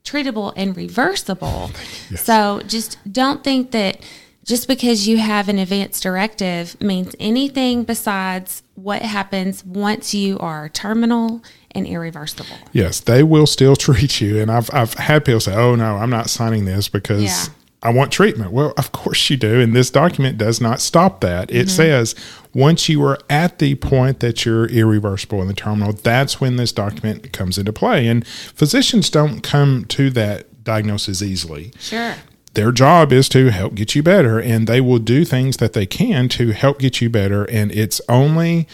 treatable 0.05 0.53
and 0.57 0.77
reversible. 0.77 1.71
So 2.17 2.61
just 2.67 2.99
don't 3.11 3.43
think 3.43 3.71
that 3.73 4.01
just 4.45 4.67
because 4.67 5.07
you 5.07 5.19
have 5.19 5.49
an 5.49 5.59
advance 5.59 6.01
directive 6.01 6.81
means 6.81 7.15
anything 7.21 7.85
besides 7.85 8.63
what 8.75 9.03
happens 9.03 9.65
once 9.65 10.15
you 10.15 10.39
are 10.39 10.69
terminal 10.69 11.43
and 11.71 11.87
irreversible. 11.87 12.57
Yes, 12.73 13.01
they 13.01 13.23
will 13.23 13.47
still 13.47 13.77
treat 13.87 14.21
you. 14.21 14.39
And 14.41 14.51
I've 14.51 14.71
I've 14.73 14.95
had 14.95 15.25
people 15.25 15.41
say, 15.41 15.55
"Oh 15.55 15.75
no, 15.75 15.97
I'm 15.97 16.11
not 16.11 16.31
signing 16.31 16.65
this 16.65 16.89
because 16.89 17.23
Yeah. 17.23 17.45
I 17.83 17.91
want 17.91 18.13
treatment." 18.13 18.53
Well, 18.53 18.75
of 18.77 18.93
course 18.93 19.31
you 19.31 19.37
do, 19.37 19.61
and 19.61 19.75
this 19.75 19.91
document 19.91 20.39
does 20.39 20.61
not 20.61 20.81
stop 20.81 21.21
that. 21.21 21.51
It 21.51 21.67
mm-hmm. 21.67 21.69
says 21.69 22.15
once 22.55 22.89
you 22.89 23.03
are 23.03 23.19
at 23.31 23.59
the 23.59 23.75
point 23.77 24.21
that 24.21 24.45
you're 24.45 24.67
irreversible 24.67 25.41
in 25.41 25.49
the 25.49 25.55
terminal, 25.55 25.93
that's 25.93 26.41
when 26.41 26.57
this 26.57 26.73
document 26.73 27.33
comes 27.33 27.57
into 27.59 27.73
play. 27.73 28.07
And 28.07 28.27
physicians 28.27 29.09
don't 29.11 29.41
come 29.41 29.85
to 29.87 30.11
that 30.11 30.63
diagnosis 30.65 31.23
easily 31.23 31.73
Sure. 31.81 32.15
their 32.55 32.71
job 32.71 33.13
is 33.13 33.29
to 33.31 33.51
help 33.51 33.75
get 33.75 33.95
you 33.97 34.03
better 34.03 34.39
and 34.39 34.67
they 34.69 34.81
will 34.81 34.99
do 35.01 35.25
things 35.25 35.57
that 35.57 35.73
they 35.73 35.87
can 35.87 36.29
to 36.29 36.53
help 36.53 36.79
get 36.79 37.01
you 37.01 37.11
better 37.11 37.43
and 37.47 37.73
it's 37.73 38.01
only 38.09 38.69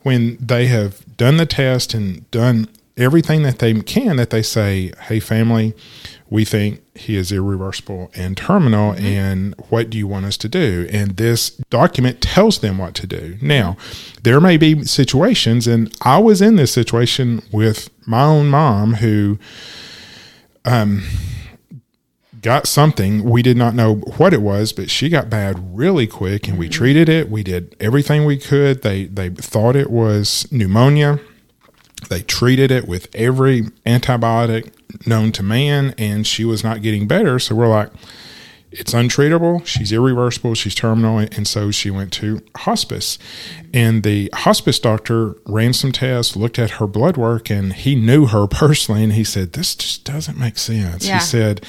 when 0.00 0.38
they 0.40 0.68
have 0.68 1.04
done 1.18 1.36
the 1.36 1.44
test 1.44 1.92
and 1.92 2.30
done 2.30 2.66
everything 2.96 3.42
that 3.42 3.58
they 3.58 3.74
can 3.82 4.16
that 4.16 4.30
they 4.30 4.40
say 4.40 4.90
hey 5.08 5.20
family 5.20 5.74
we 6.34 6.44
think 6.44 6.82
he 6.96 7.16
is 7.16 7.30
irreversible 7.30 8.10
and 8.16 8.36
terminal 8.36 8.92
and 8.94 9.54
what 9.68 9.88
do 9.88 9.96
you 9.96 10.08
want 10.08 10.26
us 10.26 10.36
to 10.36 10.48
do 10.48 10.84
and 10.90 11.16
this 11.16 11.50
document 11.70 12.20
tells 12.20 12.58
them 12.58 12.76
what 12.76 12.92
to 12.92 13.06
do 13.06 13.38
now 13.40 13.76
there 14.24 14.40
may 14.40 14.56
be 14.56 14.84
situations 14.84 15.68
and 15.68 15.96
i 16.02 16.18
was 16.18 16.42
in 16.42 16.56
this 16.56 16.72
situation 16.72 17.40
with 17.52 17.88
my 18.04 18.24
own 18.24 18.48
mom 18.50 18.94
who 18.94 19.38
um 20.64 21.04
got 22.42 22.66
something. 22.66 23.24
We 23.24 23.40
did 23.40 23.56
not 23.56 23.74
know 23.74 23.94
what 24.18 24.34
it 24.34 24.42
was, 24.42 24.74
but 24.74 24.90
she 24.90 25.08
got 25.08 25.30
bad 25.30 25.74
really 25.74 26.06
quick 26.06 26.46
and 26.46 26.58
we 26.58 26.68
treated 26.68 27.08
it. 27.08 27.30
We 27.30 27.42
did 27.42 27.74
everything 27.80 28.26
we 28.26 28.36
could. 28.36 28.82
They 28.82 29.06
they 29.06 29.30
thought 29.30 29.76
it 29.76 29.90
was 29.90 30.46
pneumonia. 30.52 31.20
They 32.14 32.22
treated 32.22 32.70
it 32.70 32.86
with 32.86 33.12
every 33.12 33.62
antibiotic 33.84 34.72
known 35.04 35.32
to 35.32 35.42
man 35.42 35.96
and 35.98 36.24
she 36.24 36.44
was 36.44 36.62
not 36.62 36.80
getting 36.80 37.08
better. 37.08 37.40
So 37.40 37.56
we're 37.56 37.66
like 37.66 37.90
it's 38.70 38.92
untreatable. 38.92 39.64
She's 39.66 39.92
irreversible. 39.92 40.54
She's 40.54 40.74
terminal. 40.74 41.18
And 41.18 41.46
so 41.46 41.72
she 41.72 41.90
went 41.90 42.12
to 42.14 42.40
hospice. 42.56 43.18
And 43.72 44.02
the 44.02 44.30
hospice 44.32 44.78
doctor 44.78 45.34
ran 45.46 45.72
some 45.72 45.92
tests, 45.92 46.34
looked 46.34 46.58
at 46.58 46.72
her 46.72 46.86
blood 46.86 47.16
work, 47.16 47.50
and 47.50 47.72
he 47.72 47.94
knew 47.94 48.26
her 48.26 48.46
personally. 48.50 49.04
And 49.04 49.12
he 49.12 49.24
said, 49.24 49.52
This 49.52 49.74
just 49.74 50.04
doesn't 50.04 50.38
make 50.38 50.58
sense. 50.58 51.06
Yeah. 51.06 51.14
He 51.14 51.20
said, 51.20 51.64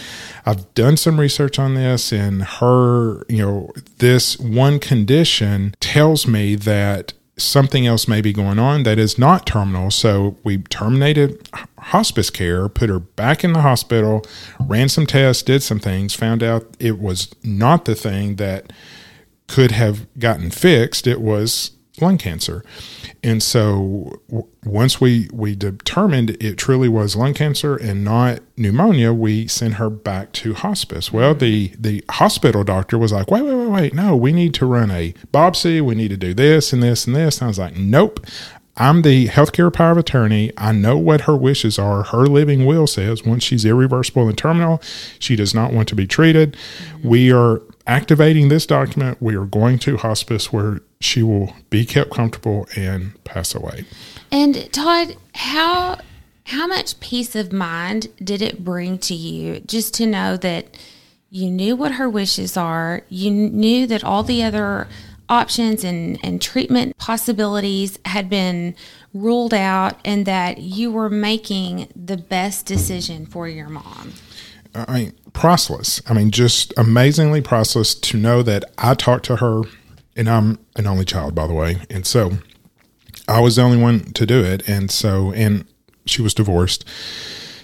I've 0.45 0.71
done 0.73 0.97
some 0.97 1.19
research 1.19 1.59
on 1.59 1.75
this, 1.75 2.11
and 2.11 2.43
her, 2.43 3.23
you 3.29 3.37
know, 3.37 3.71
this 3.97 4.39
one 4.39 4.79
condition 4.79 5.75
tells 5.79 6.27
me 6.27 6.55
that 6.55 7.13
something 7.37 7.85
else 7.85 8.07
may 8.07 8.21
be 8.21 8.31
going 8.31 8.59
on 8.59 8.83
that 8.83 8.97
is 8.97 9.17
not 9.17 9.45
terminal. 9.45 9.91
So 9.91 10.37
we 10.43 10.59
terminated 10.59 11.49
hospice 11.79 12.29
care, 12.29 12.69
put 12.69 12.89
her 12.89 12.99
back 12.99 13.43
in 13.43 13.53
the 13.53 13.61
hospital, 13.61 14.25
ran 14.61 14.89
some 14.89 15.05
tests, 15.05 15.43
did 15.43 15.61
some 15.61 15.79
things, 15.79 16.13
found 16.13 16.41
out 16.41 16.65
it 16.79 16.99
was 16.99 17.33
not 17.43 17.85
the 17.85 17.95
thing 17.95 18.35
that 18.37 18.71
could 19.47 19.71
have 19.71 20.07
gotten 20.17 20.49
fixed. 20.49 21.07
It 21.07 21.21
was 21.21 21.71
lung 22.01 22.17
cancer. 22.17 22.63
And 23.25 23.41
so 23.41 24.21
w- 24.27 24.47
once 24.63 25.01
we, 25.01 25.27
we 25.33 25.55
determined 25.55 26.37
it 26.39 26.59
truly 26.59 26.87
was 26.87 27.15
lung 27.15 27.33
cancer 27.33 27.75
and 27.75 28.03
not 28.03 28.39
pneumonia, 28.55 29.13
we 29.13 29.47
sent 29.47 29.75
her 29.75 29.89
back 29.89 30.31
to 30.33 30.53
hospice. 30.53 31.11
Well, 31.11 31.33
the, 31.33 31.73
the 31.79 32.03
hospital 32.09 32.63
doctor 32.63 32.99
was 32.99 33.11
like, 33.11 33.31
wait, 33.31 33.41
wait, 33.41 33.55
wait, 33.55 33.69
wait. 33.69 33.93
No, 33.95 34.15
we 34.15 34.31
need 34.31 34.53
to 34.55 34.67
run 34.67 34.91
a 34.91 35.15
biopsy. 35.33 35.81
We 35.81 35.95
need 35.95 36.09
to 36.09 36.17
do 36.17 36.35
this 36.35 36.71
and 36.71 36.83
this 36.83 37.07
and 37.07 37.15
this. 37.15 37.39
And 37.39 37.45
I 37.45 37.47
was 37.47 37.57
like, 37.57 37.75
nope. 37.75 38.23
I'm 38.77 39.01
the 39.01 39.27
healthcare 39.27 39.73
power 39.73 39.93
of 39.93 39.97
attorney. 39.97 40.51
I 40.57 40.71
know 40.73 40.97
what 40.97 41.21
her 41.21 41.35
wishes 41.35 41.79
are. 41.79 42.03
Her 42.03 42.27
living 42.27 42.65
will 42.67 42.85
says 42.85 43.23
once 43.23 43.43
she's 43.43 43.65
irreversible 43.65 44.27
and 44.27 44.37
terminal, 44.37 44.81
she 45.17 45.35
does 45.35 45.55
not 45.55 45.73
want 45.73 45.87
to 45.87 45.95
be 45.95 46.05
treated. 46.05 46.55
We 47.01 47.31
are 47.31 47.61
activating 47.87 48.49
this 48.49 48.65
document. 48.65 49.21
We 49.21 49.35
are 49.35 49.45
going 49.45 49.79
to 49.79 49.97
hospice 49.97 50.51
where 50.51 50.81
she 50.99 51.23
will 51.23 51.55
be 51.69 51.85
kept 51.85 52.11
comfortable 52.11 52.67
and 52.75 53.21
pass 53.23 53.53
away. 53.53 53.85
And 54.31 54.71
Todd, 54.71 55.15
how 55.33 55.99
how 56.45 56.67
much 56.67 56.99
peace 56.99 57.35
of 57.35 57.51
mind 57.51 58.07
did 58.23 58.41
it 58.41 58.63
bring 58.63 58.99
to 58.99 59.15
you 59.15 59.61
just 59.61 59.93
to 59.95 60.05
know 60.05 60.37
that 60.37 60.77
you 61.31 61.49
knew 61.49 61.75
what 61.75 61.93
her 61.93 62.07
wishes 62.07 62.55
are, 62.55 63.01
you 63.09 63.31
knew 63.31 63.87
that 63.87 64.03
all 64.03 64.23
the 64.23 64.43
other 64.43 64.87
options 65.27 65.83
and, 65.83 66.19
and 66.23 66.41
treatment 66.41 66.95
possibilities 66.97 67.97
had 68.05 68.29
been 68.29 68.75
ruled 69.13 69.53
out 69.53 69.99
and 70.05 70.25
that 70.25 70.59
you 70.59 70.91
were 70.91 71.09
making 71.09 71.87
the 71.95 72.17
best 72.17 72.65
decision 72.65 73.25
for 73.25 73.47
your 73.47 73.69
mom. 73.69 74.13
I 74.75 74.93
mean, 74.93 75.13
priceless. 75.33 76.01
I 76.07 76.13
mean, 76.13 76.31
just 76.31 76.73
amazingly 76.77 77.41
priceless 77.41 77.95
to 77.95 78.17
know 78.17 78.43
that 78.43 78.65
I 78.77 78.93
talked 78.93 79.25
to 79.25 79.37
her, 79.37 79.63
and 80.15 80.29
I'm 80.29 80.59
an 80.75 80.87
only 80.87 81.05
child, 81.05 81.33
by 81.33 81.47
the 81.47 81.53
way. 81.53 81.81
And 81.89 82.05
so 82.05 82.37
I 83.27 83.39
was 83.39 83.55
the 83.55 83.61
only 83.61 83.77
one 83.77 84.11
to 84.13 84.25
do 84.25 84.43
it. 84.43 84.67
And 84.67 84.91
so, 84.91 85.31
and 85.33 85.65
she 86.05 86.21
was 86.21 86.33
divorced. 86.33 86.85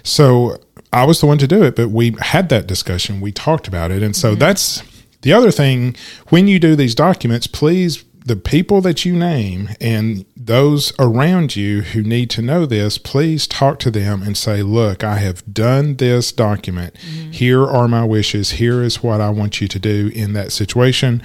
So 0.02 0.58
I 0.92 1.04
was 1.04 1.20
the 1.20 1.26
one 1.26 1.38
to 1.38 1.46
do 1.46 1.62
it, 1.62 1.76
but 1.76 1.90
we 1.90 2.16
had 2.20 2.48
that 2.48 2.66
discussion. 2.66 3.20
We 3.20 3.32
talked 3.32 3.68
about 3.68 3.90
it. 3.90 4.02
And 4.02 4.16
so 4.16 4.30
mm-hmm. 4.30 4.40
that's 4.40 4.82
the 5.22 5.32
other 5.32 5.50
thing. 5.50 5.96
When 6.28 6.48
you 6.48 6.58
do 6.58 6.76
these 6.76 6.94
documents, 6.94 7.46
please, 7.46 8.04
the 8.24 8.36
people 8.36 8.80
that 8.82 9.04
you 9.04 9.14
name 9.14 9.70
and 9.80 10.24
those 10.36 10.92
around 10.98 11.56
you 11.56 11.82
who 11.82 12.02
need 12.02 12.30
to 12.30 12.42
know 12.42 12.66
this, 12.66 12.98
please 12.98 13.46
talk 13.46 13.78
to 13.80 13.90
them 13.90 14.22
and 14.22 14.36
say, 14.36 14.62
Look, 14.62 15.02
I 15.02 15.16
have 15.16 15.52
done 15.52 15.96
this 15.96 16.30
document. 16.32 16.94
Mm-hmm. 16.94 17.30
Here 17.32 17.64
are 17.64 17.88
my 17.88 18.04
wishes. 18.04 18.52
Here 18.52 18.82
is 18.82 19.02
what 19.02 19.20
I 19.20 19.30
want 19.30 19.60
you 19.60 19.68
to 19.68 19.78
do 19.78 20.10
in 20.14 20.32
that 20.34 20.52
situation. 20.52 21.22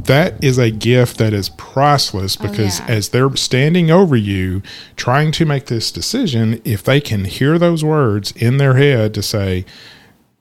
That 0.00 0.42
is 0.42 0.58
a 0.58 0.70
gift 0.70 1.18
that 1.18 1.32
is 1.32 1.48
priceless 1.50 2.36
oh, 2.40 2.48
because 2.48 2.80
yeah. 2.80 2.86
as 2.86 3.10
they're 3.10 3.36
standing 3.36 3.90
over 3.90 4.16
you 4.16 4.62
trying 4.96 5.30
to 5.32 5.44
make 5.44 5.66
this 5.66 5.92
decision, 5.92 6.60
if 6.64 6.82
they 6.82 7.00
can 7.00 7.24
hear 7.24 7.58
those 7.58 7.84
words 7.84 8.32
in 8.32 8.56
their 8.56 8.74
head 8.74 9.14
to 9.14 9.22
say, 9.22 9.64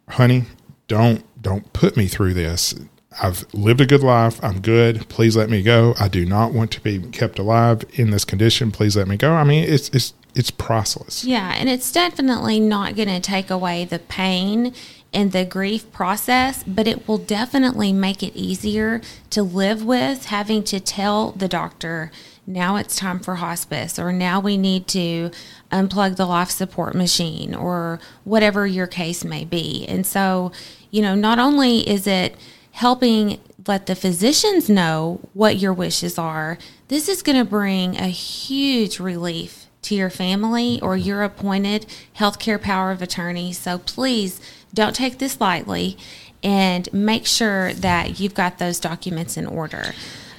honey, 0.09 0.45
don't 0.87 1.23
don't 1.41 1.73
put 1.73 1.97
me 1.97 2.07
through 2.07 2.33
this. 2.33 2.75
I've 3.19 3.45
lived 3.53 3.81
a 3.81 3.85
good 3.85 4.03
life. 4.03 4.41
I'm 4.43 4.61
good. 4.61 5.09
Please 5.09 5.35
let 5.35 5.49
me 5.49 5.61
go. 5.61 5.93
I 5.99 6.07
do 6.07 6.25
not 6.25 6.53
want 6.53 6.71
to 6.71 6.81
be 6.81 6.99
kept 6.99 7.39
alive 7.39 7.83
in 7.93 8.11
this 8.11 8.23
condition. 8.23 8.71
Please 8.71 8.95
let 8.95 9.07
me 9.07 9.17
go. 9.17 9.33
I 9.33 9.43
mean, 9.43 9.65
it's 9.67 9.89
it's 9.89 10.13
it's 10.33 10.51
priceless. 10.51 11.25
Yeah, 11.25 11.53
and 11.55 11.67
it's 11.67 11.91
definitely 11.91 12.59
not 12.59 12.95
going 12.95 13.09
to 13.09 13.19
take 13.19 13.49
away 13.49 13.83
the 13.83 13.99
pain 13.99 14.73
and 15.13 15.33
the 15.33 15.43
grief 15.43 15.91
process, 15.91 16.63
but 16.63 16.87
it 16.87 17.05
will 17.05 17.17
definitely 17.17 17.91
make 17.91 18.23
it 18.23 18.33
easier 18.33 19.01
to 19.29 19.43
live 19.43 19.83
with 19.83 20.27
having 20.27 20.63
to 20.63 20.79
tell 20.79 21.31
the 21.31 21.49
doctor, 21.49 22.11
now 22.47 22.77
it's 22.77 22.95
time 22.95 23.19
for 23.19 23.35
hospice, 23.35 23.99
or 23.99 24.13
now 24.13 24.39
we 24.39 24.57
need 24.57 24.87
to 24.87 25.29
unplug 25.69 26.15
the 26.15 26.25
life 26.25 26.49
support 26.49 26.95
machine, 26.95 27.53
or 27.53 27.99
whatever 28.23 28.65
your 28.65 28.87
case 28.87 29.25
may 29.25 29.43
be. 29.43 29.85
And 29.87 30.07
so, 30.07 30.53
you 30.91 31.01
know, 31.01 31.13
not 31.13 31.39
only 31.39 31.79
is 31.89 32.07
it 32.07 32.35
helping 32.71 33.39
let 33.67 33.85
the 33.85 33.95
physicians 33.95 34.69
know 34.69 35.19
what 35.33 35.57
your 35.57 35.73
wishes 35.73 36.17
are, 36.17 36.57
this 36.87 37.07
is 37.07 37.21
going 37.21 37.37
to 37.37 37.45
bring 37.45 37.97
a 37.97 38.07
huge 38.07 38.99
relief 38.99 39.67
to 39.83 39.95
your 39.95 40.09
family 40.09 40.79
or 40.81 40.95
your 40.97 41.23
appointed 41.23 41.85
healthcare 42.17 42.61
power 42.61 42.91
of 42.91 43.01
attorney. 43.01 43.51
So 43.53 43.79
please 43.79 44.39
don't 44.73 44.95
take 44.95 45.17
this 45.19 45.39
lightly 45.41 45.97
and 46.43 46.91
make 46.93 47.25
sure 47.27 47.73
that 47.73 48.19
you've 48.19 48.33
got 48.33 48.57
those 48.57 48.79
documents 48.79 49.37
in 49.37 49.45
order. 49.45 49.93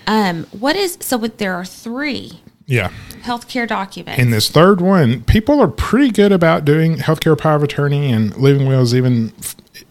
Um, 0.06 0.44
what 0.50 0.74
is 0.74 0.98
so? 1.00 1.16
With, 1.16 1.38
there 1.38 1.54
are 1.54 1.64
three 1.64 2.40
Yeah. 2.66 2.90
healthcare 3.22 3.68
documents. 3.68 4.20
In 4.20 4.30
this 4.30 4.48
third 4.48 4.80
one, 4.80 5.22
people 5.22 5.60
are 5.60 5.68
pretty 5.68 6.10
good 6.10 6.32
about 6.32 6.64
doing 6.64 6.96
healthcare 6.96 7.38
power 7.38 7.54
of 7.56 7.62
attorney 7.62 8.10
and 8.10 8.36
living 8.36 8.66
wills, 8.66 8.94
even 8.94 9.32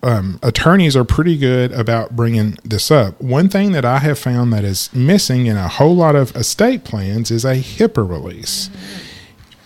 um, 0.03 0.39
attorneys 0.43 0.95
are 0.95 1.03
pretty 1.03 1.37
good 1.37 1.71
about 1.71 2.15
bringing 2.15 2.57
this 2.63 2.91
up. 2.91 3.19
One 3.21 3.49
thing 3.49 3.71
that 3.71 3.85
I 3.85 3.99
have 3.99 4.19
found 4.19 4.53
that 4.53 4.63
is 4.63 4.93
missing 4.93 5.45
in 5.47 5.57
a 5.57 5.67
whole 5.67 5.95
lot 5.95 6.15
of 6.15 6.35
estate 6.35 6.83
plans 6.83 7.31
is 7.31 7.45
a 7.45 7.55
HIPAA 7.55 8.07
release. 8.07 8.69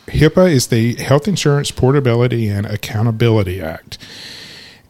HIPAA 0.08 0.52
is 0.52 0.68
the 0.68 0.96
Health 0.96 1.28
Insurance 1.28 1.72
Portability 1.72 2.48
and 2.48 2.66
Accountability 2.66 3.62
Act. 3.62 3.98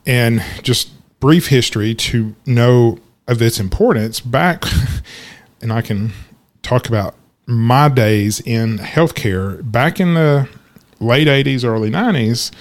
And 0.05 0.43
just 0.61 0.91
brief 1.19 1.47
history 1.47 1.95
to 1.95 2.35
know 2.45 2.99
of 3.27 3.41
its 3.41 3.59
importance 3.59 4.19
back, 4.19 4.63
and 5.61 5.73
I 5.73 5.81
can 5.81 6.11
talk 6.61 6.87
about 6.87 7.15
my 7.47 7.89
days 7.89 8.39
in 8.41 8.77
healthcare 8.77 9.59
back 9.71 9.99
in 9.99 10.13
the 10.13 10.47
late 10.99 11.27
80s, 11.27 11.63
early 11.63 11.89
90s 11.89 12.51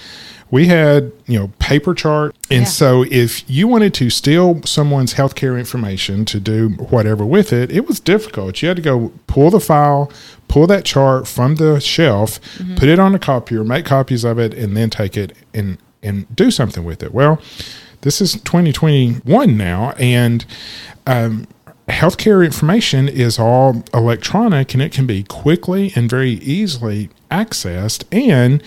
we 0.51 0.67
had 0.67 1.11
you 1.25 1.37
know 1.39 1.47
paper 1.59 1.93
chart 1.93 2.35
and 2.49 2.61
yeah. 2.61 2.67
so 2.67 3.03
if 3.09 3.47
you 3.49 3.67
wanted 3.67 3.93
to 3.93 4.09
steal 4.09 4.61
someone's 4.63 5.15
healthcare 5.15 5.57
information 5.57 6.25
to 6.25 6.39
do 6.39 6.69
whatever 6.69 7.25
with 7.25 7.51
it 7.51 7.71
it 7.71 7.87
was 7.87 7.99
difficult 7.99 8.61
you 8.61 8.67
had 8.67 8.77
to 8.77 8.83
go 8.83 9.11
pull 9.27 9.49
the 9.49 9.59
file 9.59 10.11
pull 10.47 10.67
that 10.67 10.85
chart 10.85 11.27
from 11.27 11.55
the 11.55 11.79
shelf 11.79 12.39
mm-hmm. 12.57 12.75
put 12.75 12.87
it 12.87 12.99
on 12.99 13.15
a 13.15 13.19
copier 13.19 13.63
make 13.63 13.85
copies 13.85 14.23
of 14.23 14.37
it 14.37 14.53
and 14.53 14.77
then 14.77 14.89
take 14.89 15.17
it 15.17 15.33
and 15.53 15.77
and 16.03 16.33
do 16.35 16.51
something 16.51 16.83
with 16.83 17.01
it 17.01 17.13
well 17.13 17.41
this 18.01 18.21
is 18.21 18.33
2021 18.33 19.57
now 19.57 19.91
and 19.93 20.45
um, 21.07 21.47
healthcare 21.87 22.45
information 22.45 23.07
is 23.07 23.39
all 23.39 23.83
electronic 23.93 24.73
and 24.73 24.81
it 24.81 24.91
can 24.91 25.07
be 25.07 25.23
quickly 25.23 25.91
and 25.95 26.09
very 26.09 26.31
easily 26.31 27.09
accessed 27.31 28.03
and 28.11 28.61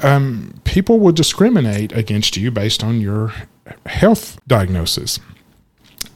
um, 0.00 0.60
people 0.64 0.98
will 0.98 1.12
discriminate 1.12 1.92
against 1.92 2.36
you 2.36 2.50
based 2.50 2.84
on 2.84 3.00
your 3.00 3.32
health 3.86 4.38
diagnosis. 4.46 5.18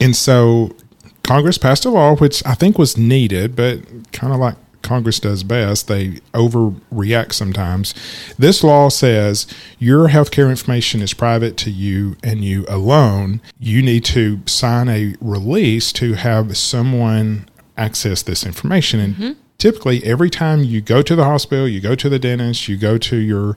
And 0.01 0.15
so 0.15 0.75
Congress 1.23 1.59
passed 1.59 1.85
a 1.85 1.91
law, 1.91 2.17
which 2.17 2.45
I 2.47 2.55
think 2.55 2.79
was 2.79 2.97
needed, 2.97 3.57
but 3.57 3.81
kind 4.13 4.33
of 4.33 4.41
like 4.41 4.57
Congress 4.83 5.21
does 5.21 5.43
best, 5.43 5.89
they 5.89 6.13
overreact 6.33 7.35
sometimes. 7.35 7.95
This 8.39 8.65
law 8.65 8.89
says 8.89 9.47
your 9.79 10.09
healthcare 10.09 10.49
information 10.49 11.03
is 11.03 11.13
private 11.13 11.57
to 11.59 11.71
you 11.71 12.17
and 12.23 12.45
you 12.45 12.65
alone. 12.67 13.41
You 13.59 13.83
need 13.83 14.05
to 14.07 14.41
sign 14.47 14.89
a 14.89 15.15
release 15.21 15.93
to 15.95 16.15
have 16.15 16.57
someone 16.57 17.49
access 17.77 18.23
this 18.23 18.45
information. 18.45 19.01
And 19.01 19.15
mm-hmm 19.15 19.33
typically 19.61 20.03
every 20.03 20.31
time 20.31 20.65
you 20.65 20.81
go 20.81 21.03
to 21.03 21.15
the 21.15 21.25
hospital, 21.25 21.69
you 21.69 21.81
go 21.81 21.95
to 21.95 22.09
the 22.09 22.19
dentist, 22.19 22.67
you 22.67 22.77
go 22.77 22.99
to 22.99 23.17
your 23.17 23.57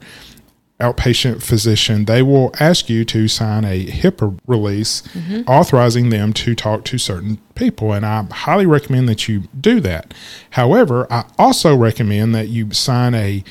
outpatient 0.79 1.41
physician, 1.41 2.05
they 2.05 2.22
will 2.22 2.51
ask 2.60 2.89
you 2.89 3.05
to 3.05 3.27
sign 3.27 3.63
a 3.63 3.86
HIPAA 3.86 4.38
release 4.45 5.01
mm-hmm. 5.13 5.50
authorizing 5.50 6.10
them 6.10 6.33
to 6.33 6.53
talk 6.53 6.83
to 6.86 6.98
certain 6.98 7.38
people. 7.55 7.93
And 7.93 8.05
I 8.05 8.25
highly 8.31 8.65
recommend 8.65 9.07
that 9.07 9.27
you 9.29 9.43
do 9.60 9.79
that. 9.79 10.13
However, 10.51 11.07
I 11.12 11.25
also 11.39 11.75
recommend 11.75 12.36
that 12.36 12.50
you 12.50 12.72
sign 12.74 13.15
a 13.15 13.43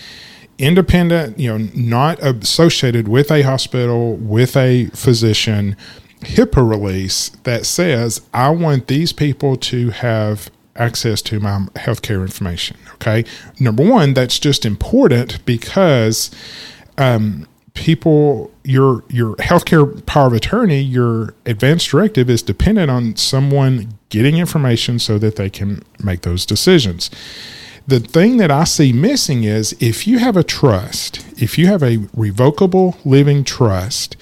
independent, 0.59 1.39
you 1.39 1.59
know, 1.59 1.69
not 1.75 2.23
associated 2.23 3.09
with 3.09 3.31
a 3.31 3.43
hospital, 3.43 4.17
with 4.17 4.57
a 4.57 4.87
physician 4.87 5.77
HIPAA 6.21 6.69
release 6.69 7.31
that 7.45 7.65
says, 7.65 8.21
I 8.35 8.51
want 8.51 8.89
these 8.89 9.13
people 9.13 9.57
to 9.57 9.91
have 9.91 10.51
access 10.77 11.23
to 11.23 11.41
my 11.41 11.59
healthcare 11.75 12.23
information. 12.23 12.77
Okay. 12.95 13.25
Number 13.61 13.89
one, 13.89 14.15
that's 14.15 14.39
just 14.39 14.65
important 14.65 15.45
because 15.45 16.31
um, 16.99 17.47
people 17.75 18.51
your 18.65 19.03
your 19.09 19.35
healthcare 19.37 20.05
power 20.07 20.27
of 20.29 20.33
attorney, 20.33 20.81
your 20.81 21.35
advance 21.47 21.85
directive 21.85 22.31
is 22.31 22.43
dependent 22.43 22.91
on 22.91 23.17
someone 23.17 23.99
getting 24.09 24.37
information 24.37 24.99
so 24.99 25.19
that 25.19 25.37
they 25.37 25.51
can 25.51 25.83
make 26.03 26.23
those 26.23 26.47
decisions. 26.47 27.11
The 27.87 27.99
thing 27.99 28.37
that 28.37 28.51
I 28.51 28.65
see 28.65 28.93
missing 28.93 29.43
is 29.45 29.75
if 29.81 30.07
you 30.07 30.19
have 30.19 30.37
a 30.37 30.45
trust, 30.45 31.25
if 31.43 31.59
you 31.59 31.67
have 31.67 31.83
a 31.83 32.07
revocable 32.15 32.97
living 33.05 33.43
trust, 33.43 34.17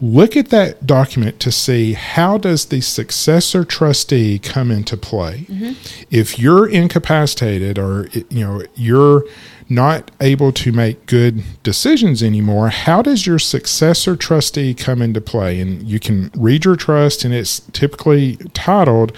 look 0.00 0.36
at 0.36 0.48
that 0.48 0.86
document 0.86 1.38
to 1.40 1.52
see 1.52 1.92
how 1.92 2.36
does 2.36 2.66
the 2.66 2.80
successor 2.80 3.64
trustee 3.64 4.38
come 4.38 4.70
into 4.70 4.96
play. 4.96 5.46
Mm-hmm. 5.48 5.72
if 6.10 6.38
you're 6.38 6.68
incapacitated 6.68 7.78
or 7.78 8.08
you 8.28 8.40
know 8.44 8.62
you're 8.74 9.24
not 9.68 10.10
able 10.20 10.52
to 10.52 10.72
make 10.72 11.06
good 11.06 11.42
decisions 11.62 12.22
anymore 12.22 12.68
how 12.68 13.00
does 13.02 13.26
your 13.26 13.38
successor 13.38 14.16
trustee 14.16 14.74
come 14.74 15.00
into 15.00 15.20
play? 15.20 15.60
And 15.60 15.82
you 15.82 16.00
can 16.00 16.30
read 16.36 16.64
your 16.64 16.76
trust 16.76 17.24
and 17.24 17.32
it's 17.32 17.60
typically 17.72 18.36
titled 18.52 19.16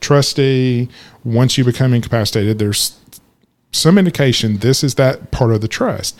trustee 0.00 0.88
once 1.24 1.58
you 1.58 1.64
become 1.64 1.92
incapacitated 1.92 2.58
there's 2.58 3.00
some 3.72 3.98
indication 3.98 4.58
this 4.58 4.84
is 4.84 4.94
that 4.94 5.30
part 5.30 5.52
of 5.52 5.60
the 5.60 5.68
trust 5.68 6.18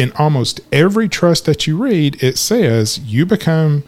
in 0.00 0.12
almost 0.12 0.60
every 0.72 1.10
trust 1.10 1.44
that 1.44 1.66
you 1.66 1.76
read, 1.76 2.22
it 2.22 2.38
says 2.38 2.98
you 3.00 3.26
become 3.26 3.84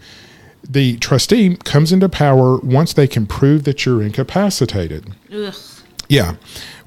the 0.69 0.95
trustee 0.97 1.57
comes 1.65 1.91
into 1.91 2.07
power 2.07 2.57
once 2.59 2.93
they 2.93 3.07
can 3.07 3.25
prove 3.25 3.63
that 3.63 3.85
you're 3.85 4.01
incapacitated. 4.01 5.13
Ugh. 5.33 5.55
Yeah, 6.07 6.35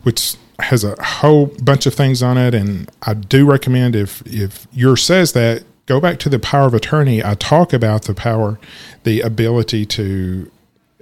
which 0.05 0.37
has 0.61 0.85
a 0.85 0.95
whole 1.03 1.47
bunch 1.47 1.87
of 1.87 1.95
things 1.95 2.23
on 2.23 2.39
it, 2.39 2.55
and 2.55 2.89
I 3.03 3.15
do 3.15 3.51
recommend 3.51 3.97
if 3.97 4.23
if 4.27 4.69
yours 4.73 5.03
says 5.03 5.33
that, 5.33 5.65
go 5.87 6.01
back 6.01 6.19
to 6.21 6.29
the 6.29 6.39
power 6.39 6.67
of 6.67 6.75
attorney. 6.75 7.23
I 7.25 7.35
talk 7.35 7.73
about 7.73 8.05
the 8.05 8.15
power, 8.15 8.61
the 9.03 9.23
ability 9.23 9.85
to 9.87 10.51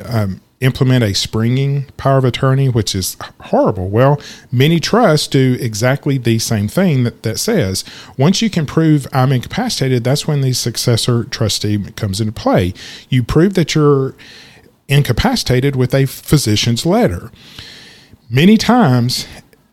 um, 0.02 0.40
implement 0.60 1.04
a 1.04 1.14
springing 1.14 1.86
power 1.96 2.18
of 2.18 2.24
attorney, 2.24 2.68
which 2.68 2.94
is 2.94 3.16
horrible. 3.40 3.88
Well, 3.88 4.20
many 4.50 4.80
trusts 4.80 5.26
do 5.26 5.56
exactly 5.60 6.16
the 6.18 6.38
same 6.38 6.68
thing 6.68 7.04
that, 7.04 7.22
that 7.22 7.38
says 7.38 7.84
once 8.16 8.40
you 8.40 8.48
can 8.48 8.66
prove 8.66 9.06
I'm 9.12 9.32
incapacitated, 9.32 10.04
that's 10.04 10.26
when 10.26 10.40
the 10.40 10.52
successor 10.52 11.24
trustee 11.24 11.78
comes 11.96 12.20
into 12.20 12.32
play. 12.32 12.72
You 13.08 13.22
prove 13.22 13.54
that 13.54 13.74
you're 13.74 14.14
incapacitated 14.88 15.76
with 15.76 15.94
a 15.94 16.06
physician's 16.06 16.84
letter. 16.86 17.30
Many 18.30 18.56
times, 18.56 19.26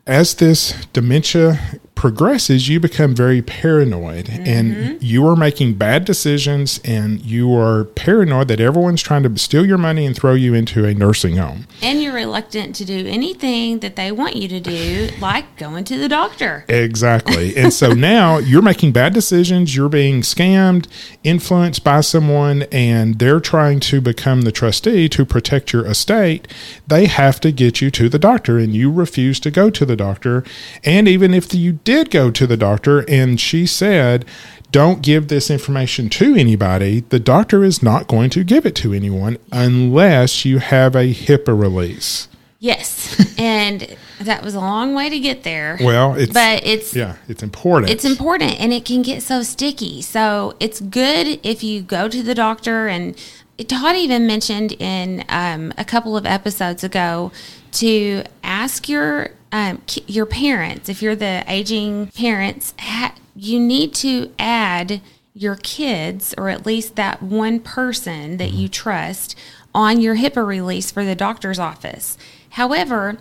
as 0.06 0.34
this 0.34 0.86
dementia 0.92 1.58
progresses, 1.94 2.68
you 2.68 2.80
become 2.80 3.14
very 3.14 3.40
paranoid 3.42 4.24
mm-hmm. 4.26 4.44
and 4.44 5.02
you 5.02 5.26
are 5.26 5.36
making 5.36 5.74
bad 5.74 6.04
decisions 6.04 6.80
and 6.84 7.20
you 7.20 7.56
are 7.56 7.84
paranoid 7.84 8.48
that 8.48 8.60
everyone's 8.60 9.02
trying 9.02 9.22
to 9.22 9.38
steal 9.38 9.64
your 9.64 9.78
money 9.78 10.04
and 10.04 10.16
throw 10.16 10.34
you 10.34 10.54
into 10.54 10.84
a 10.84 10.94
nursing 10.94 11.36
home. 11.36 11.66
And 11.80 12.02
you're 12.02 12.14
reluctant 12.14 12.74
to 12.76 12.84
do 12.84 13.06
anything 13.06 13.80
that 13.80 13.96
they 13.96 14.10
want 14.10 14.36
you 14.36 14.48
to 14.48 14.58
do, 14.60 15.10
like 15.20 15.56
going 15.56 15.84
to 15.84 15.96
the 15.96 16.08
doctor. 16.08 16.64
Exactly. 16.68 17.56
and 17.56 17.72
so 17.72 17.92
now 17.92 18.38
you're 18.38 18.62
making 18.62 18.92
bad 18.92 19.12
decisions, 19.12 19.76
you're 19.76 19.88
being 19.88 20.22
scammed, 20.22 20.88
influenced 21.22 21.84
by 21.84 22.00
someone, 22.00 22.62
and 22.72 23.18
they're 23.18 23.40
trying 23.40 23.80
to 23.80 24.00
become 24.00 24.42
the 24.42 24.52
trustee 24.52 25.08
to 25.08 25.24
protect 25.24 25.72
your 25.72 25.86
estate. 25.86 26.48
They 26.86 27.06
have 27.06 27.38
to 27.40 27.52
get 27.52 27.80
you 27.80 27.90
to 27.92 28.08
the 28.08 28.18
doctor 28.18 28.58
and 28.58 28.74
you 28.74 28.90
refuse 28.90 29.38
to 29.40 29.50
go 29.50 29.70
to 29.70 29.84
the 29.84 29.96
doctor. 29.96 30.42
And 30.82 31.06
even 31.06 31.34
if 31.34 31.54
you 31.54 31.72
did 31.84 32.10
go 32.10 32.30
to 32.30 32.46
the 32.46 32.56
doctor 32.56 33.00
and 33.08 33.40
she 33.40 33.66
said, 33.66 34.24
don't 34.70 35.02
give 35.02 35.28
this 35.28 35.50
information 35.50 36.08
to 36.08 36.34
anybody, 36.34 37.00
the 37.00 37.20
doctor 37.20 37.62
is 37.62 37.82
not 37.82 38.08
going 38.08 38.30
to 38.30 38.42
give 38.42 38.64
it 38.64 38.74
to 38.76 38.94
anyone 38.94 39.36
unless 39.52 40.44
you 40.44 40.58
have 40.58 40.96
a 40.96 41.12
HIPAA 41.12 41.58
release. 41.58 42.28
Yes. 42.58 43.34
and 43.38 43.96
that 44.20 44.42
was 44.42 44.54
a 44.54 44.60
long 44.60 44.94
way 44.94 45.10
to 45.10 45.18
get 45.18 45.42
there. 45.42 45.76
Well, 45.80 46.14
it's 46.14 46.32
but 46.32 46.64
it's 46.64 46.94
yeah, 46.94 47.16
it's 47.28 47.42
important. 47.42 47.90
It's 47.90 48.04
important 48.04 48.58
and 48.60 48.72
it 48.72 48.84
can 48.84 49.02
get 49.02 49.22
so 49.22 49.42
sticky. 49.42 50.00
So 50.00 50.54
it's 50.60 50.80
good 50.80 51.40
if 51.42 51.62
you 51.62 51.82
go 51.82 52.08
to 52.08 52.22
the 52.22 52.34
doctor 52.34 52.86
and 52.86 53.16
Todd 53.64 53.96
even 53.96 54.26
mentioned 54.26 54.72
in 54.72 55.24
um, 55.28 55.72
a 55.76 55.84
couple 55.84 56.16
of 56.16 56.26
episodes 56.26 56.84
ago 56.84 57.32
to 57.72 58.24
ask 58.42 58.88
your 58.88 59.30
um, 59.52 59.82
your 60.06 60.24
parents, 60.24 60.88
if 60.88 61.02
you're 61.02 61.14
the 61.14 61.44
aging 61.46 62.06
parents, 62.08 62.72
ha- 62.78 63.14
you 63.36 63.60
need 63.60 63.94
to 63.94 64.32
add 64.38 65.02
your 65.34 65.56
kids 65.56 66.34
or 66.38 66.48
at 66.48 66.64
least 66.64 66.96
that 66.96 67.22
one 67.22 67.60
person 67.60 68.38
that 68.38 68.52
you 68.52 68.68
trust 68.68 69.36
on 69.74 70.00
your 70.00 70.16
HIPAA 70.16 70.46
release 70.46 70.90
for 70.90 71.04
the 71.04 71.14
doctor's 71.14 71.58
office. 71.58 72.16
However, 72.50 73.18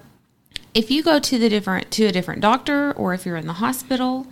if 0.73 0.89
you 0.89 1.03
go 1.03 1.19
to 1.19 1.37
the 1.37 1.49
different 1.49 1.91
to 1.91 2.05
a 2.05 2.11
different 2.11 2.41
doctor 2.41 2.93
or 2.93 3.13
if 3.13 3.25
you're 3.25 3.37
in 3.37 3.47
the 3.47 3.53
hospital, 3.53 4.27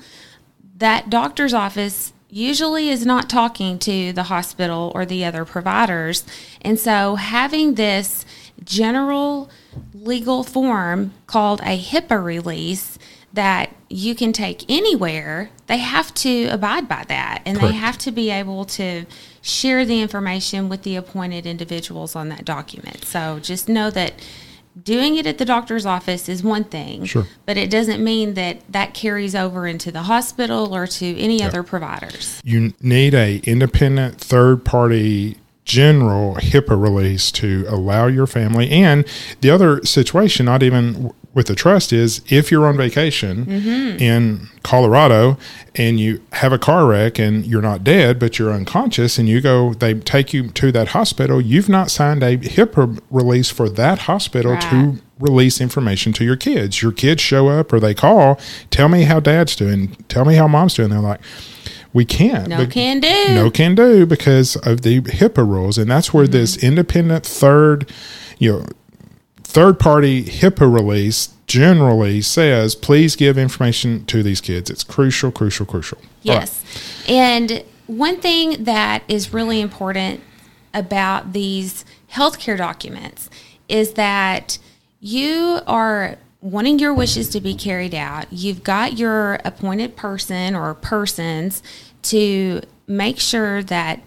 that 0.77 1.09
doctor's 1.09 1.53
office 1.53 2.13
usually 2.29 2.89
is 2.89 3.05
not 3.05 3.29
talking 3.29 3.79
to 3.79 4.13
the 4.13 4.23
hospital 4.23 4.91
or 4.93 5.05
the 5.05 5.25
other 5.25 5.45
providers. 5.45 6.23
And 6.61 6.79
so 6.79 7.15
having 7.15 7.75
this 7.75 8.25
general 8.63 9.49
legal 9.93 10.43
form 10.43 11.13
called 11.27 11.61
a 11.61 11.79
HIPAA 11.79 12.23
release 12.23 12.99
that 13.33 13.75
you 13.89 14.15
can 14.15 14.33
take 14.33 14.65
anywhere, 14.69 15.49
they 15.67 15.77
have 15.77 16.13
to 16.15 16.45
abide 16.47 16.87
by 16.87 17.03
that 17.07 17.41
and 17.45 17.57
Correct. 17.57 17.73
they 17.73 17.77
have 17.77 17.97
to 17.99 18.11
be 18.11 18.29
able 18.29 18.65
to 18.65 19.05
share 19.41 19.85
the 19.85 20.01
information 20.01 20.67
with 20.67 20.83
the 20.83 20.95
appointed 20.95 21.45
individuals 21.45 22.15
on 22.15 22.29
that 22.29 22.45
document. 22.45 23.05
So 23.05 23.39
just 23.39 23.69
know 23.69 23.89
that 23.91 24.13
doing 24.83 25.15
it 25.15 25.25
at 25.25 25.37
the 25.37 25.45
doctor's 25.45 25.85
office 25.85 26.29
is 26.29 26.43
one 26.43 26.63
thing, 26.63 27.05
Sure. 27.05 27.25
but 27.45 27.57
it 27.57 27.69
doesn't 27.69 28.03
mean 28.03 28.33
that 28.35 28.61
that 28.69 28.93
carries 28.93 29.35
over 29.35 29.67
into 29.67 29.91
the 29.91 30.03
hospital 30.03 30.73
or 30.75 30.87
to 30.87 31.17
any 31.17 31.41
other 31.43 31.63
providers. 31.63 32.41
you 32.43 32.73
need 32.81 33.13
a 33.13 33.37
independent 33.45 34.19
third 34.19 34.63
party 34.65 35.37
general 35.65 36.35
HIPAA 36.37 36.81
release 36.81 37.31
to 37.31 37.63
allow 37.69 38.07
your 38.07 38.25
family. 38.25 38.69
And 38.71 39.05
the 39.41 39.51
other 39.51 39.83
situation, 39.85 40.47
not 40.47 40.63
even 40.63 41.11
with 41.33 41.45
the 41.47 41.55
trust, 41.55 41.93
is 41.93 42.21
if 42.29 42.49
you're 42.51 42.65
on 42.65 42.75
vacation 42.75 43.47
in 43.99 44.49
Colorado 44.63 45.37
and 45.75 45.99
you 45.99 46.21
have 46.33 46.51
a 46.51 46.57
car 46.57 46.87
wreck 46.87 47.19
and 47.19 47.45
you're 47.45 47.61
not 47.61 47.83
dead, 47.83 48.17
but 48.19 48.39
you're 48.39 48.51
unconscious, 48.51 49.19
and 49.19 49.29
you 49.29 49.39
go, 49.39 49.73
they 49.75 49.93
take 49.93 50.33
you 50.33 50.49
to 50.49 50.71
that 50.71 50.89
hospital, 50.89 51.39
you've 51.39 51.69
not 51.69 51.91
signed 51.91 52.23
a 52.23 52.37
HIPAA 52.37 52.99
release 53.11 53.49
for 53.49 53.69
that 53.69 53.99
hospital 53.99 54.53
Right. 54.53 54.61
to 54.71 55.01
release 55.19 55.61
information 55.61 56.13
to 56.13 56.23
your 56.25 56.35
kids. 56.35 56.81
Your 56.81 56.91
kids 56.91 57.21
show 57.21 57.47
up 57.49 57.71
or 57.73 57.79
they 57.79 57.93
call, 57.93 58.39
tell 58.71 58.89
me 58.89 59.03
how 59.03 59.19
dad's 59.19 59.55
doing, 59.55 59.95
tell 60.07 60.25
me 60.25 60.35
how 60.35 60.47
mom's 60.47 60.73
doing. 60.73 60.89
They're 60.89 60.99
like, 60.99 61.21
we 61.93 62.05
can't. 62.05 62.47
No 62.47 62.57
Bec- 62.57 62.71
can 62.71 62.99
do. 62.99 63.33
No 63.35 63.51
can 63.51 63.75
do 63.75 64.05
because 64.05 64.55
of 64.57 64.81
the 64.81 65.01
HIPAA 65.01 65.47
rules, 65.47 65.77
and 65.77 65.89
that's 65.91 66.13
where 66.13 66.27
this 66.27 66.55
Mm-hmm. 66.57 66.65
independent 66.67 67.25
third, 67.25 67.91
you 68.39 68.51
know, 68.53 68.65
third 69.49 69.79
party 69.79 70.23
HIPAA 70.25 70.71
release 70.71 71.29
generally 71.47 72.21
says, 72.21 72.75
please 72.75 73.15
give 73.15 73.35
information 73.35 74.05
to 74.05 74.21
these 74.21 74.39
kids. 74.39 74.69
It's 74.69 74.83
crucial, 74.83 75.31
crucial, 75.31 75.65
crucial. 75.65 75.97
All 75.97 76.03
right. 76.03 76.11
Yes. 76.21 76.63
And 77.07 77.63
one 77.87 78.21
thing 78.21 78.63
that 78.65 79.03
is 79.07 79.33
really 79.33 79.59
important 79.59 80.21
about 80.71 81.33
these 81.33 81.83
healthcare 82.11 82.55
documents 82.57 83.31
is 83.67 83.93
that 83.93 84.59
you 84.99 85.61
are 85.65 86.17
wanting 86.41 86.77
your 86.77 86.93
wishes 86.93 87.29
to 87.29 87.41
be 87.41 87.55
carried 87.55 87.95
out. 87.95 88.27
You've 88.31 88.63
got 88.63 88.99
your 88.99 89.39
appointed 89.43 89.95
person 89.95 90.55
or 90.55 90.75
persons 90.75 91.63
to 92.03 92.61
make 92.85 93.19
sure 93.19 93.63
that 93.63 94.01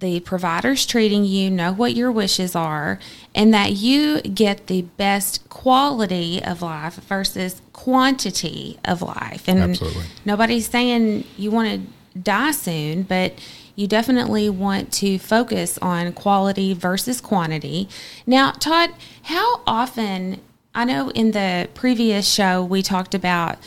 the 0.00 0.20
providers 0.20 0.84
treating 0.86 1.24
you 1.24 1.50
know 1.50 1.72
what 1.72 1.94
your 1.94 2.10
wishes 2.10 2.56
are 2.56 2.98
and 3.34 3.54
that 3.54 3.72
you 3.72 4.20
get 4.22 4.66
the 4.66 4.82
best 4.82 5.48
quality 5.48 6.42
of 6.42 6.62
life 6.62 6.94
versus 6.94 7.62
quantity 7.72 8.78
of 8.84 9.02
life. 9.02 9.48
And 9.48 9.60
Absolutely. 9.60 10.04
nobody's 10.24 10.68
saying 10.68 11.24
you 11.36 11.50
want 11.50 11.68
to 11.68 12.18
die 12.18 12.50
soon, 12.50 13.02
but 13.02 13.34
you 13.76 13.86
definitely 13.86 14.50
want 14.50 14.92
to 14.94 15.18
focus 15.18 15.78
on 15.78 16.12
quality 16.12 16.74
versus 16.74 17.20
quantity. 17.20 17.88
Now, 18.26 18.52
Todd, 18.52 18.90
how 19.24 19.62
often, 19.66 20.40
I 20.74 20.84
know 20.84 21.10
in 21.10 21.30
the 21.32 21.68
previous 21.74 22.30
show 22.30 22.64
we 22.64 22.82
talked 22.82 23.14
about 23.14 23.58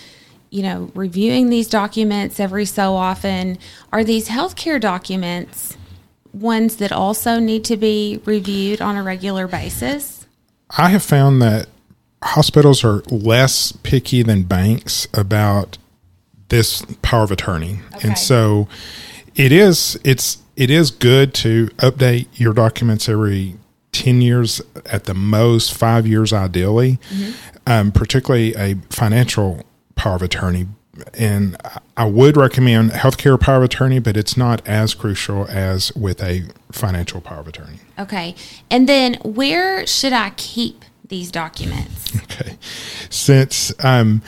you 0.50 0.62
know, 0.62 0.92
reviewing 0.94 1.50
these 1.50 1.68
documents 1.68 2.40
every 2.40 2.66
so 2.66 2.94
often. 2.94 3.58
Are 3.92 4.04
these 4.04 4.30
healthcare 4.30 4.80
documents 4.80 5.76
ones 6.34 6.78
that 6.78 6.92
also 6.92 7.40
need 7.40 7.64
to 7.66 7.78
be 7.78 8.20
reviewed 8.26 8.82
on 8.82 8.98
a 8.98 9.04
regular 9.04 9.48
basis? 9.48 10.26
I 10.78 10.90
have 10.90 11.04
found 11.04 11.42
that 11.42 11.68
hospitals 12.24 12.84
are 12.84 13.04
less 13.10 13.72
picky 13.84 14.24
than 14.24 14.44
banks 14.44 15.08
about 15.14 15.78
this 16.50 16.84
power 17.02 17.24
of 17.24 17.32
attorney. 17.32 17.80
Okay. 17.96 18.10
And 18.10 18.18
so 18.18 18.68
it 19.36 19.52
is 19.52 20.00
it's 20.04 20.38
it 20.56 20.70
is 20.70 20.92
good 20.92 21.34
to 21.36 21.68
update 21.78 22.28
your 22.34 22.54
documents 22.54 23.10
every 23.10 23.56
10 23.92 24.22
years 24.22 24.62
at 24.86 25.06
the 25.06 25.14
most, 25.14 25.74
5 25.74 26.08
years 26.08 26.34
ideally. 26.34 27.00
Um, 27.66 27.92
particularly 27.92 28.54
a 28.56 28.76
financial 28.90 29.64
power 29.96 30.16
of 30.16 30.22
attorney 30.22 30.68
and 31.14 31.58
I- 31.98 32.06
would 32.06 32.38
recommend 32.38 32.92
healthcare 32.92 33.40
power 33.40 33.58
of 33.58 33.64
attorney, 33.64 34.00
but 34.00 34.16
it's 34.18 34.38
not 34.38 34.62
as 34.68 34.94
crucial 34.94 35.46
as 35.50 35.92
with 35.96 36.22
a 36.22 36.44
financial 36.72 37.22
power 37.22 37.40
of 37.40 37.48
attorney. 37.48 37.80
Okay. 37.98 38.36
And 38.70 38.88
then 38.90 39.16
where 39.24 39.88
should 39.88 40.14
I 40.14 40.32
keep 40.38 40.84
these 41.08 41.32
documents? 41.32 42.02
Okay. 42.34 42.58
Since 43.12 43.74
um, 43.84 44.22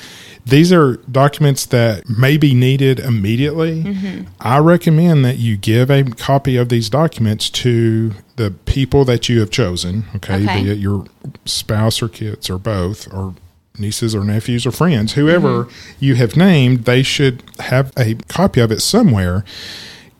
these 0.45 0.71
are 0.71 0.97
documents 1.11 1.65
that 1.67 2.07
may 2.07 2.37
be 2.37 2.53
needed 2.53 2.99
immediately, 2.99 4.25
I 4.39 4.59
recommend 4.59 5.25
that 5.25 5.37
you 5.37 5.57
give 5.57 5.89
a 5.89 6.03
copy 6.03 6.55
of 6.57 6.69
these 6.69 6.87
documents 6.89 7.49
to 7.51 8.11
the 8.35 8.51
people 8.51 9.05
that 9.05 9.27
you 9.27 9.39
have 9.39 9.49
chosen. 9.49 10.05
Okay. 10.17 10.43
Okay. 10.43 10.63
Be 10.63 10.71
it 10.71 10.77
your 10.77 11.05
spouse 11.45 12.01
or 12.01 12.09
kids 12.09 12.47
or 12.49 12.57
both 12.59 13.11
or 13.11 13.33
nieces 13.79 14.15
or 14.15 14.23
nephews 14.23 14.65
or 14.65 14.71
friends, 14.71 15.13
whoever 15.13 15.65
mm-hmm. 15.65 15.95
you 15.99 16.15
have 16.15 16.35
named, 16.35 16.85
they 16.85 17.03
should 17.03 17.43
have 17.59 17.91
a 17.97 18.15
copy 18.27 18.61
of 18.61 18.71
it 18.71 18.81
somewhere 18.81 19.43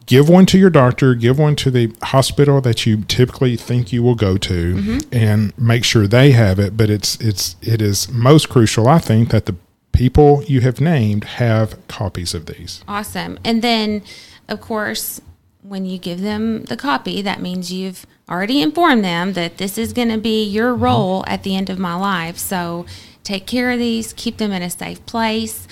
give 0.05 0.29
one 0.29 0.45
to 0.47 0.57
your 0.57 0.69
doctor, 0.69 1.15
give 1.15 1.39
one 1.39 1.55
to 1.57 1.71
the 1.71 1.93
hospital 2.03 2.61
that 2.61 2.85
you 2.85 3.03
typically 3.03 3.55
think 3.55 3.91
you 3.91 4.03
will 4.03 4.15
go 4.15 4.37
to, 4.37 4.75
mm-hmm. 4.75 4.99
and 5.11 5.57
make 5.57 5.83
sure 5.83 6.07
they 6.07 6.31
have 6.31 6.59
it. 6.59 6.77
But 6.77 6.89
it's 6.89 7.15
it's 7.19 7.55
it 7.61 7.81
is 7.81 8.09
most 8.09 8.49
crucial, 8.49 8.87
I 8.87 8.99
think, 8.99 9.29
that 9.29 9.45
the 9.45 9.55
people 9.91 10.43
you 10.43 10.61
have 10.61 10.81
named 10.81 11.23
have 11.23 11.87
copies 11.87 12.33
of 12.33 12.45
these. 12.45 12.83
Awesome. 12.87 13.39
And 13.43 13.61
then, 13.61 14.03
of 14.47 14.61
course, 14.61 15.21
when 15.61 15.85
you 15.85 15.97
give 15.97 16.21
them 16.21 16.65
the 16.65 16.77
copy, 16.77 17.21
that 17.21 17.41
means 17.41 17.71
you've 17.71 18.05
already 18.29 18.61
informed 18.61 19.03
them 19.03 19.33
that 19.33 19.57
this 19.57 19.77
is 19.77 19.93
going 19.93 20.09
to 20.09 20.17
be 20.17 20.43
your 20.43 20.73
mm-hmm. 20.73 20.83
role 20.83 21.23
at 21.27 21.43
the 21.43 21.55
end 21.55 21.69
of 21.69 21.79
my 21.79 21.95
life. 21.95 22.37
So 22.37 22.85
take 23.25 23.45
care 23.45 23.71
of 23.71 23.79
these, 23.79 24.13
keep 24.13 24.37
them 24.37 24.53
in 24.53 24.61
a 24.61 24.69
safe 24.69 25.05
place. 25.05 25.67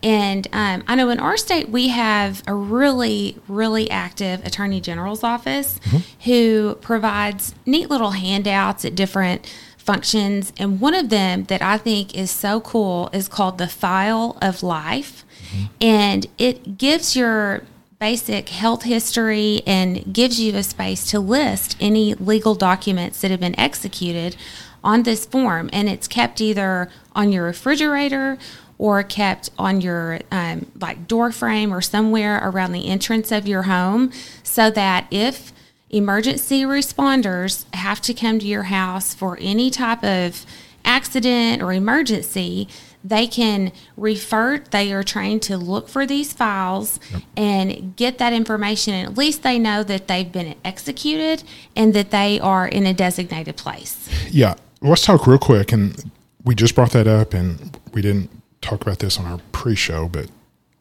And 0.00 0.46
um, 0.52 0.84
I 0.86 0.94
know 0.94 1.10
in 1.10 1.18
our 1.18 1.36
state, 1.36 1.70
we 1.70 1.88
have 1.88 2.44
a 2.46 2.54
really, 2.54 3.36
really 3.48 3.90
active 3.90 4.46
Attorney 4.46 4.80
General's 4.80 5.24
office 5.24 5.80
who 6.24 6.76
provides 6.80 7.52
neat 7.66 7.90
little 7.90 8.12
handouts 8.12 8.84
at 8.84 8.94
different 8.94 9.52
functions. 9.76 10.52
And 10.56 10.80
one 10.80 10.94
of 10.94 11.08
them 11.08 11.44
that 11.44 11.62
I 11.62 11.78
think 11.78 12.14
is 12.14 12.30
so 12.30 12.60
cool 12.60 13.10
is 13.12 13.26
called 13.26 13.58
the 13.58 13.66
File 13.66 14.38
of 14.40 14.62
Life. 14.62 15.24
And 15.80 16.26
it 16.36 16.78
gives 16.78 17.16
your 17.16 17.62
basic 17.98 18.50
health 18.50 18.84
history 18.84 19.62
and 19.66 20.14
gives 20.14 20.38
you 20.38 20.54
a 20.54 20.62
space 20.62 21.10
to 21.10 21.18
list 21.18 21.76
any 21.80 22.14
legal 22.14 22.54
documents 22.54 23.20
that 23.20 23.30
have 23.30 23.40
been 23.40 23.58
executed 23.58 24.36
on 24.82 25.02
this 25.02 25.26
form. 25.26 25.70
And 25.72 25.88
it's 25.88 26.08
kept 26.08 26.40
either 26.40 26.88
on 27.14 27.32
your 27.32 27.44
refrigerator 27.44 28.38
or 28.78 29.02
kept 29.02 29.50
on 29.58 29.80
your 29.80 30.20
um, 30.30 30.70
like 30.80 31.08
door 31.08 31.32
frame 31.32 31.74
or 31.74 31.80
somewhere 31.80 32.40
around 32.48 32.72
the 32.72 32.88
entrance 32.88 33.32
of 33.32 33.46
your 33.46 33.62
home 33.62 34.12
so 34.42 34.70
that 34.70 35.06
if 35.10 35.52
emergency 35.90 36.62
responders 36.62 37.64
have 37.74 38.00
to 38.00 38.14
come 38.14 38.38
to 38.38 38.46
your 38.46 38.64
house 38.64 39.14
for 39.14 39.36
any 39.40 39.70
type 39.70 40.04
of 40.04 40.46
accident 40.84 41.62
or 41.62 41.72
emergency, 41.72 42.68
they 43.04 43.26
can 43.26 43.72
refer, 43.96 44.58
they 44.58 44.92
are 44.92 45.02
trained 45.02 45.42
to 45.42 45.56
look 45.56 45.88
for 45.88 46.04
these 46.04 46.32
files 46.32 46.98
and 47.36 47.96
get 47.96 48.18
that 48.18 48.32
information. 48.32 48.94
And 48.94 49.08
at 49.08 49.16
least 49.16 49.42
they 49.42 49.58
know 49.58 49.82
that 49.84 50.08
they've 50.08 50.30
been 50.30 50.56
executed 50.64 51.42
and 51.76 51.94
that 51.94 52.10
they 52.10 52.40
are 52.40 52.66
in 52.66 52.86
a 52.86 52.92
designated 52.92 53.56
place. 53.56 54.08
Yeah, 54.30 54.54
let's 54.80 55.04
talk 55.04 55.26
real 55.26 55.38
quick. 55.38 55.72
And 55.72 56.10
we 56.44 56.54
just 56.54 56.74
brought 56.74 56.92
that 56.92 57.06
up, 57.06 57.34
and 57.34 57.78
we 57.92 58.02
didn't 58.02 58.30
talk 58.60 58.82
about 58.82 58.98
this 58.98 59.18
on 59.18 59.26
our 59.26 59.38
pre-show, 59.52 60.08
but 60.08 60.28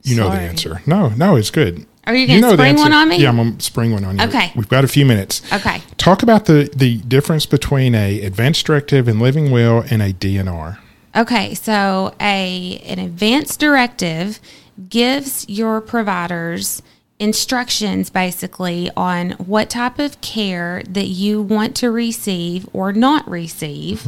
you 0.03 0.15
know 0.15 0.29
the 0.29 0.37
answer. 0.37 0.81
No, 0.85 1.09
no, 1.09 1.35
it's 1.35 1.51
good. 1.51 1.85
Are 2.05 2.15
you 2.15 2.25
gonna 2.25 2.39
know 2.39 2.53
spring 2.53 2.77
one 2.77 2.93
on 2.93 3.09
me? 3.09 3.17
Yeah, 3.17 3.29
I'm 3.29 3.37
gonna 3.37 3.59
spring 3.59 3.91
one 3.91 4.05
on 4.05 4.17
you. 4.17 4.25
Okay. 4.25 4.51
we've 4.55 4.69
got 4.69 4.85
a 4.85 4.87
few 4.87 5.05
minutes. 5.05 5.41
Okay. 5.51 5.81
Talk 5.97 6.23
about 6.23 6.45
the 6.45 6.69
the 6.73 6.99
difference 6.99 7.45
between 7.45 7.93
a 7.95 8.21
advanced 8.21 8.65
directive 8.65 9.07
and 9.09 9.19
living 9.19 9.51
will 9.51 9.83
and 9.89 10.01
a 10.01 10.13
DNR. 10.13 10.77
Okay, 11.15 11.53
so 11.53 12.15
a 12.21 12.81
an 12.85 12.99
advance 12.99 13.57
directive 13.57 14.39
gives 14.87 15.47
your 15.49 15.81
providers 15.81 16.81
instructions 17.19 18.09
basically 18.09 18.89
on 18.95 19.31
what 19.31 19.69
type 19.69 19.99
of 19.99 20.19
care 20.21 20.83
that 20.87 21.07
you 21.07 21.41
want 21.41 21.75
to 21.77 21.89
receive 21.91 22.67
or 22.73 22.93
not 22.93 23.27
receive. 23.29 24.07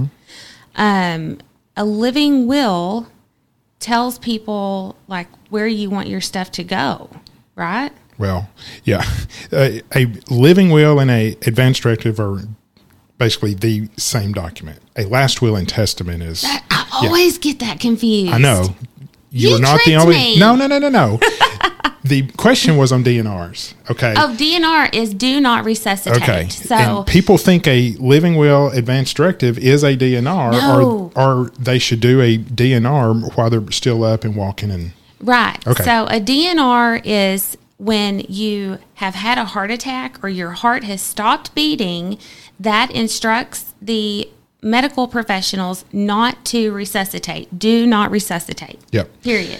Um, 0.76 1.40
a 1.76 1.86
living 1.86 2.46
will 2.48 3.08
tells 3.80 4.20
people 4.20 4.96
like 5.08 5.28
where 5.50 5.68
you 5.68 5.90
want 5.90 6.08
your 6.08 6.22
stuff 6.22 6.52
to 6.52 6.64
go, 6.64 7.10
right? 7.56 7.92
Well, 8.18 8.50
yeah, 8.84 9.04
a, 9.54 9.82
a 9.96 10.06
living 10.30 10.70
will 10.70 11.00
and 11.00 11.10
a 11.10 11.30
advanced 11.48 11.82
directive 11.82 12.20
are 12.20 12.42
basically 13.18 13.54
the 13.54 13.90
same 13.98 14.34
document. 14.34 14.80
A 14.98 15.06
last 15.06 15.42
will 15.42 15.56
and 15.56 15.68
testament 15.68 16.22
is. 16.24 16.44
I 16.46 16.88
always 16.94 17.38
get 17.38 17.60
that 17.60 17.80
confused. 17.80 18.34
I 18.34 18.38
know. 18.38 18.76
you're 19.32 19.54
You 19.54 19.60
not 19.60 19.80
the 19.86 19.96
only. 19.96 20.16
me. 20.16 20.40
No, 20.40 20.56
no, 20.56 20.68
no, 20.68 20.80
no, 20.80 20.90
no. 20.90 21.20
the 22.10 22.24
question 22.38 22.76
was 22.78 22.92
on 22.92 23.04
DNRs. 23.04 23.74
Okay. 23.90 24.14
Oh, 24.18 24.36
DNR 24.38 24.94
is 24.94 25.14
do 25.14 25.40
not 25.40 25.64
resuscitate. 25.64 26.22
Okay. 26.22 26.50
So 26.50 26.76
and 26.76 27.08
people 27.08 27.38
think 27.38 27.68
a 27.68 27.92
living 28.00 28.36
will 28.36 28.68
advanced 28.72 29.16
directive 29.16 29.58
is 29.58 29.84
a 29.84 29.96
DNR, 29.96 30.52
No. 30.52 31.12
or 31.16 31.22
or 31.24 31.52
they 31.58 31.80
should 31.80 32.00
do 32.02 32.20
a 32.22 32.38
DNR 32.38 33.36
while 33.36 33.50
they're 33.50 33.72
still 33.72 34.04
up 34.04 34.24
and 34.24 34.36
walking 34.36 34.72
and 34.72 34.92
Right. 35.22 35.58
Okay. 35.68 35.84
So 35.84 36.06
a 36.08 36.20
DNR 36.20 37.02
is 37.04 37.58
when 37.78 38.20
you 38.28 38.78
have 38.96 39.16
had 39.16 39.38
a 39.38 39.46
heart 39.46 39.72
attack 39.72 40.22
or 40.24 40.30
your 40.30 40.52
heart 40.52 40.84
has 40.84 41.02
stopped 41.02 41.54
beating, 41.56 42.18
that 42.60 42.92
instructs 42.92 43.74
the 43.82 44.30
medical 44.62 45.08
professionals 45.08 45.86
not 45.94 46.44
to 46.46 46.72
resuscitate. 46.72 47.58
Do 47.60 47.86
not 47.88 48.12
resuscitate. 48.12 48.80
Yep. 48.92 49.22
Period. 49.22 49.60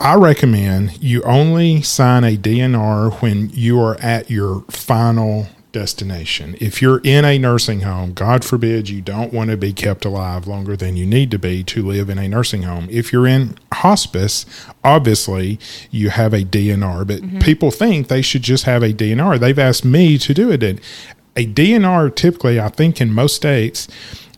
I 0.00 0.14
recommend 0.16 1.02
you 1.02 1.22
only 1.22 1.80
sign 1.82 2.24
a 2.24 2.36
DNR 2.36 3.22
when 3.22 3.50
you 3.50 3.80
are 3.80 3.96
at 4.00 4.30
your 4.30 4.62
final 4.62 5.46
destination. 5.74 6.56
If 6.60 6.80
you're 6.80 7.00
in 7.04 7.24
a 7.24 7.38
nursing 7.38 7.82
home, 7.82 8.12
God 8.12 8.44
forbid 8.44 8.88
you 8.88 9.00
don't 9.00 9.32
want 9.32 9.50
to 9.50 9.56
be 9.56 9.72
kept 9.72 10.04
alive 10.04 10.46
longer 10.46 10.76
than 10.76 10.96
you 10.96 11.06
need 11.06 11.30
to 11.32 11.38
be 11.38 11.62
to 11.64 11.82
live 11.82 12.08
in 12.08 12.18
a 12.18 12.28
nursing 12.28 12.62
home. 12.62 12.88
If 12.90 13.12
you're 13.12 13.26
in 13.26 13.56
hospice, 13.72 14.46
obviously 14.82 15.58
you 15.90 16.10
have 16.10 16.32
a 16.32 16.44
DNR, 16.44 17.06
but 17.06 17.20
mm-hmm. 17.20 17.38
people 17.40 17.70
think 17.70 18.08
they 18.08 18.22
should 18.22 18.42
just 18.42 18.64
have 18.64 18.82
a 18.82 18.92
DNR. 18.92 19.38
They've 19.38 19.58
asked 19.58 19.84
me 19.84 20.16
to 20.18 20.32
do 20.32 20.50
it. 20.50 20.62
A 20.62 21.46
DNR 21.46 22.14
typically, 22.14 22.60
I 22.60 22.68
think 22.68 23.00
in 23.00 23.12
most 23.12 23.34
states, 23.36 23.88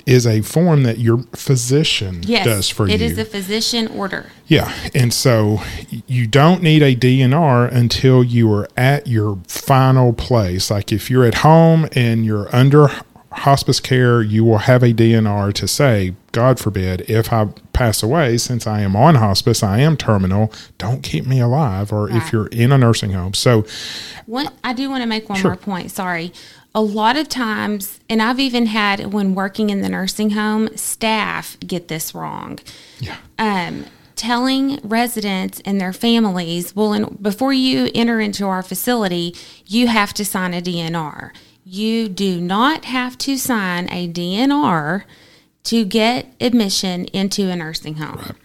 is 0.06 0.26
a 0.26 0.40
form 0.40 0.84
that 0.84 0.98
your 0.98 1.18
physician 1.34 2.20
Yes. 2.24 2.44
does 2.46 2.68
for 2.70 2.86
you. 2.86 2.94
It 2.94 3.02
is 3.02 3.18
a 3.18 3.24
physician 3.24 3.88
order. 3.88 4.26
Yeah, 4.46 4.72
and 4.94 5.12
so 5.12 5.60
you 6.06 6.26
don't 6.28 6.62
need 6.62 6.82
a 6.82 6.94
DNR 6.94 7.66
until 7.72 8.22
you 8.22 8.50
are 8.52 8.68
at 8.76 9.08
your 9.08 9.38
final 9.48 10.12
place. 10.12 10.70
Like 10.70 10.92
if 10.92 11.10
you're 11.10 11.24
at 11.24 11.36
home 11.36 11.88
and 11.96 12.24
you're 12.24 12.54
under 12.54 12.88
hospice 13.32 13.80
care, 13.80 14.22
you 14.22 14.44
will 14.44 14.58
have 14.58 14.82
a 14.82 14.92
DNR 14.94 15.52
to 15.54 15.66
say, 15.68 16.14
God 16.32 16.58
forbid, 16.58 17.02
if 17.10 17.32
I 17.32 17.46
pass 17.72 18.02
away, 18.02 18.38
since 18.38 18.66
I 18.66 18.80
am 18.80 18.94
on 18.96 19.16
hospice, 19.16 19.62
I 19.62 19.80
am 19.80 19.96
terminal, 19.96 20.52
don't 20.78 21.02
keep 21.02 21.26
me 21.26 21.40
alive, 21.40 21.92
or 21.92 22.08
if 22.10 22.32
you're 22.32 22.46
in 22.46 22.72
a 22.72 22.78
nursing 22.78 23.10
home. 23.12 23.34
So, 23.34 23.66
One, 24.26 24.48
I 24.64 24.72
do 24.72 24.88
want 24.88 25.02
to 25.02 25.06
make 25.06 25.28
one 25.28 25.38
Sure. 25.38 25.50
more 25.50 25.56
point. 25.56 25.90
Sorry. 25.90 26.32
A 26.76 26.82
lot 26.82 27.16
of 27.16 27.28
times, 27.28 27.98
and 28.10 28.20
I've 28.20 28.38
even 28.38 28.66
had 28.66 29.12
when 29.14 29.34
working 29.34 29.70
in 29.70 29.80
the 29.80 29.88
nursing 29.88 30.30
home, 30.30 30.68
staff 30.76 31.56
get 31.60 31.88
this 31.88 32.14
wrong. 32.14 32.58
yeah, 33.00 33.16
um, 33.38 33.86
telling 34.14 34.78
residents 34.84 35.60
and 35.64 35.80
their 35.80 35.92
families, 35.94 36.76
well, 36.76 36.92
in, 36.92 37.16
before 37.20 37.52
you 37.54 37.90
enter 37.94 38.20
into 38.20 38.44
our 38.46 38.62
facility, 38.62 39.34
you 39.66 39.86
have 39.88 40.12
to 40.14 40.24
sign 40.24 40.52
a 40.54 40.60
DNR. 40.60 41.30
You 41.64 42.08
do 42.08 42.40
not 42.40 42.84
have 42.84 43.16
to 43.18 43.36
sign 43.38 43.88
a 43.90 44.06
DNR 44.08 45.04
to 45.64 45.84
get 45.84 46.32
admission 46.40 47.06
into 47.06 47.48
a 47.50 47.56
nursing 47.56 47.94
home. 47.96 48.36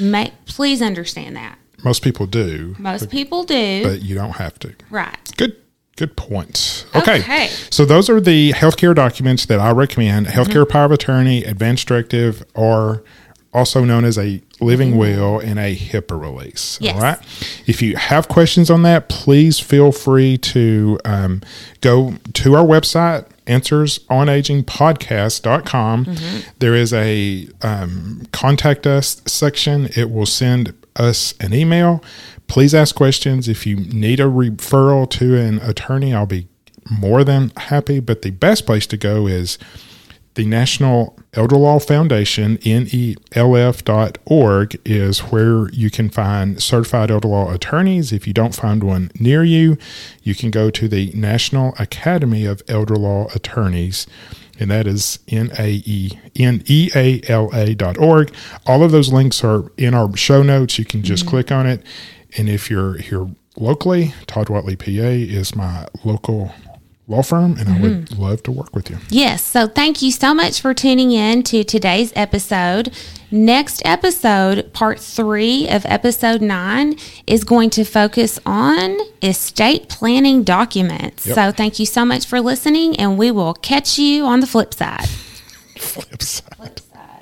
Ma- 0.00 0.30
please 0.46 0.80
understand 0.82 1.36
that. 1.36 1.58
most 1.84 2.02
people 2.02 2.26
do, 2.26 2.74
Most 2.78 3.10
people 3.10 3.44
do. 3.44 3.82
but 3.84 4.00
you 4.02 4.14
don't 4.14 4.32
have 4.36 4.58
to. 4.60 4.74
right. 4.90 5.32
Good. 5.36 5.56
Good 5.96 6.16
point. 6.16 6.86
Okay. 6.94 7.20
Okay. 7.20 7.46
So 7.70 7.84
those 7.84 8.10
are 8.10 8.20
the 8.20 8.52
healthcare 8.52 8.94
documents 8.94 9.46
that 9.46 9.60
I 9.60 9.70
recommend. 9.70 10.26
Healthcare 10.26 10.68
power 10.68 10.86
of 10.86 10.92
attorney, 10.92 11.44
advance 11.44 11.84
directive, 11.84 12.44
or 12.54 13.04
also 13.52 13.84
known 13.84 14.04
as 14.04 14.18
a 14.18 14.42
living 14.60 14.96
will 14.96 15.38
and 15.38 15.60
a 15.60 15.76
HIPAA 15.76 16.20
release. 16.20 16.78
Yes. 16.80 16.96
All 16.96 17.02
right. 17.02 17.18
If 17.66 17.80
you 17.80 17.94
have 17.96 18.26
questions 18.26 18.70
on 18.70 18.82
that, 18.82 19.08
please 19.08 19.60
feel 19.60 19.92
free 19.92 20.36
to 20.38 20.98
um, 21.04 21.42
go 21.80 22.14
to 22.32 22.54
our 22.56 22.64
website, 22.64 23.28
answersonagingpodcast.com. 23.46 26.06
There 26.58 26.74
is 26.74 26.92
a 26.92 27.48
um, 27.62 28.22
contact 28.32 28.84
us 28.86 29.22
section. 29.26 29.88
It 29.96 30.10
will 30.10 30.26
send 30.26 30.74
us 30.96 31.34
an 31.40 31.52
email. 31.54 32.02
Please 32.46 32.74
ask 32.74 32.94
questions. 32.94 33.48
If 33.48 33.66
you 33.66 33.76
need 33.76 34.20
a 34.20 34.24
referral 34.24 35.08
to 35.10 35.36
an 35.36 35.58
attorney, 35.60 36.14
I'll 36.14 36.26
be 36.26 36.48
more 36.90 37.24
than 37.24 37.52
happy. 37.56 38.00
But 38.00 38.22
the 38.22 38.30
best 38.30 38.66
place 38.66 38.86
to 38.88 38.96
go 38.96 39.26
is 39.26 39.58
the 40.34 40.44
National 40.46 41.16
Elder 41.34 41.56
Law 41.56 41.78
Foundation, 41.78 42.58
E 42.62 43.16
NELF.org, 43.32 44.80
is 44.84 45.20
where 45.20 45.68
you 45.70 45.90
can 45.90 46.10
find 46.10 46.62
certified 46.62 47.10
elder 47.10 47.28
law 47.28 47.52
attorneys. 47.52 48.12
If 48.12 48.26
you 48.26 48.32
don't 48.32 48.54
find 48.54 48.82
one 48.82 49.10
near 49.18 49.44
you, 49.44 49.78
you 50.22 50.34
can 50.34 50.50
go 50.50 50.70
to 50.70 50.88
the 50.88 51.12
National 51.14 51.74
Academy 51.78 52.46
of 52.46 52.62
Elder 52.68 52.96
Law 52.96 53.28
Attorneys, 53.34 54.06
and 54.58 54.70
that 54.70 54.86
is 54.86 55.20
N 55.28 55.50
A 55.58 55.82
E 55.84 56.18
N 56.36 56.62
E 56.66 56.90
A 56.94 57.20
L 57.28 57.50
A 57.52 57.74
dot 57.74 57.98
org. 57.98 58.32
All 58.66 58.82
of 58.82 58.90
those 58.90 59.12
links 59.12 59.44
are 59.44 59.70
in 59.76 59.94
our 59.94 60.16
show 60.16 60.42
notes. 60.42 60.78
You 60.78 60.84
can 60.84 61.02
just 61.02 61.24
mm-hmm. 61.24 61.30
click 61.30 61.52
on 61.52 61.66
it. 61.66 61.82
And 62.36 62.48
if 62.48 62.70
you're 62.70 62.98
here 62.98 63.28
locally, 63.56 64.14
Todd 64.26 64.48
Whatley 64.48 64.76
PA 64.76 65.34
is 65.36 65.54
my 65.54 65.86
local 66.02 66.52
law 67.06 67.22
firm, 67.22 67.56
and 67.58 67.68
I 67.68 67.80
would 67.80 68.06
mm-hmm. 68.06 68.22
love 68.22 68.42
to 68.44 68.52
work 68.52 68.74
with 68.74 68.88
you. 68.90 68.98
Yes. 69.10 69.42
So 69.42 69.66
thank 69.66 70.00
you 70.00 70.10
so 70.10 70.32
much 70.32 70.60
for 70.60 70.72
tuning 70.72 71.12
in 71.12 71.42
to 71.44 71.62
today's 71.64 72.12
episode. 72.16 72.94
Next 73.30 73.82
episode, 73.84 74.72
part 74.72 75.00
three 75.00 75.68
of 75.68 75.84
episode 75.86 76.40
nine, 76.40 76.96
is 77.26 77.44
going 77.44 77.70
to 77.70 77.84
focus 77.84 78.38
on 78.46 78.96
estate 79.22 79.88
planning 79.88 80.44
documents. 80.44 81.26
Yep. 81.26 81.34
So 81.34 81.52
thank 81.52 81.78
you 81.78 81.86
so 81.86 82.04
much 82.04 82.26
for 82.26 82.40
listening, 82.40 82.96
and 82.96 83.18
we 83.18 83.30
will 83.30 83.54
catch 83.54 83.98
you 83.98 84.24
on 84.24 84.40
the 84.40 84.46
flip 84.46 84.72
side. 84.72 85.08
Flip 85.76 86.22
side. 86.22 86.80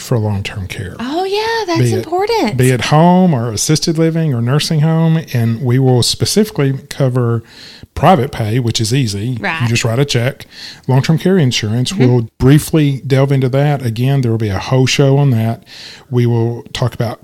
For 0.01 0.19
long 0.19 0.43
term 0.43 0.67
care. 0.67 0.97
Oh, 0.99 1.25
yeah, 1.25 1.65
that's 1.67 1.91
Be 1.91 1.93
it- 1.93 1.99
important. 1.99 2.57
Be 2.57 2.71
it 2.71 2.81
home 2.87 3.35
or 3.35 3.53
assisted 3.53 3.99
living 3.99 4.35
or 4.35 4.41
nursing 4.41 4.81
home. 4.81 5.19
And 5.33 5.63
we 5.63 5.79
will 5.79 6.03
specifically 6.03 6.79
cover 6.89 7.43
private 7.95 8.33
pay, 8.33 8.59
which 8.59 8.81
is 8.81 8.95
easy. 8.95 9.37
Right. 9.41 9.63
You 9.63 9.69
just 9.69 9.85
write 9.85 9.99
a 9.99 10.05
check. 10.05 10.47
Long 10.89 11.03
term 11.03 11.19
care 11.19 11.39
insurance, 11.39 11.93
mm-hmm. 11.93 12.01
we'll 12.01 12.29
briefly 12.39 13.01
delve 13.07 13.33
into 13.33 13.49
that. 13.51 13.85
Again, 13.85 14.21
there 14.23 14.31
will 14.31 14.39
be 14.39 14.49
a 14.49 14.59
whole 14.59 14.87
show 14.87 15.19
on 15.19 15.31
that. 15.31 15.65
We 16.11 16.27
will 16.27 16.63
talk 16.73 16.95
about 16.95 17.21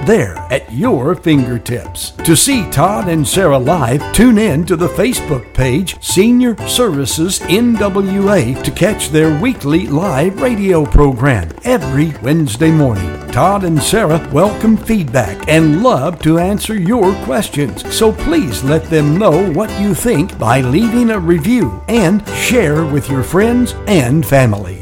at 0.50 0.72
your 0.72 1.14
fingertips. 1.14 2.10
To 2.24 2.36
see 2.36 2.68
Todd 2.70 3.08
and 3.08 3.26
Sarah 3.26 3.58
live, 3.58 4.12
tune 4.12 4.38
in 4.38 4.64
to 4.66 4.76
the 4.76 4.88
Facebook 4.88 5.52
page 5.54 6.02
Senior 6.02 6.56
Services 6.66 7.38
NWA 7.40 8.62
to 8.62 8.70
catch 8.70 9.08
their 9.08 9.40
weekly 9.40 9.86
live 9.86 10.40
radio 10.40 10.84
program 10.84 11.50
every 11.64 12.12
Wednesday 12.22 12.70
morning. 12.70 13.22
Todd 13.32 13.64
and 13.64 13.82
Sarah 13.82 14.28
welcome 14.32 14.76
feedback 14.76 15.48
and 15.48 15.82
love 15.82 16.20
to 16.20 16.38
answer 16.38 16.74
your 16.74 17.14
questions, 17.24 17.82
so 17.94 18.12
please 18.12 18.62
let 18.62 18.84
them 18.84 19.16
know 19.16 19.50
what 19.52 19.70
you 19.80 19.94
think 19.94 20.38
by 20.38 20.60
leaving 20.60 21.10
a 21.10 21.18
review 21.18 21.82
and 21.88 22.26
share 22.28 22.84
with 22.84 23.08
your 23.08 23.22
friends 23.22 23.74
and 23.86 24.26
family. 24.26 24.81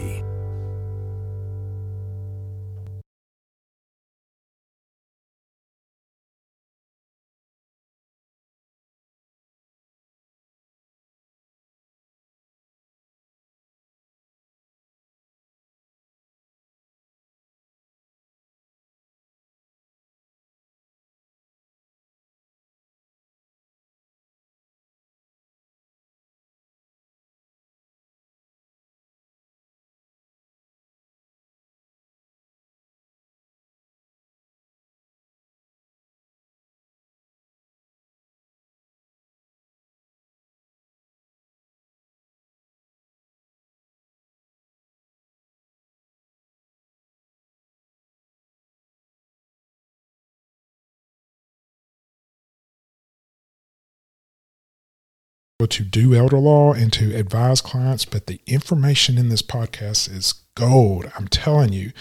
To 55.67 55.83
do 55.85 56.15
elder 56.15 56.39
law 56.39 56.73
and 56.73 56.93
to 56.95 57.15
advise 57.15 57.61
clients, 57.61 58.05
but 58.05 58.27
the 58.27 58.41
information 58.47 59.19
in 59.19 59.29
this 59.29 59.43
podcast 59.43 60.15
is 60.15 60.35
gold. 60.55 61.11
I'm 61.17 61.29
telling 61.29 61.73
you, 61.73 61.93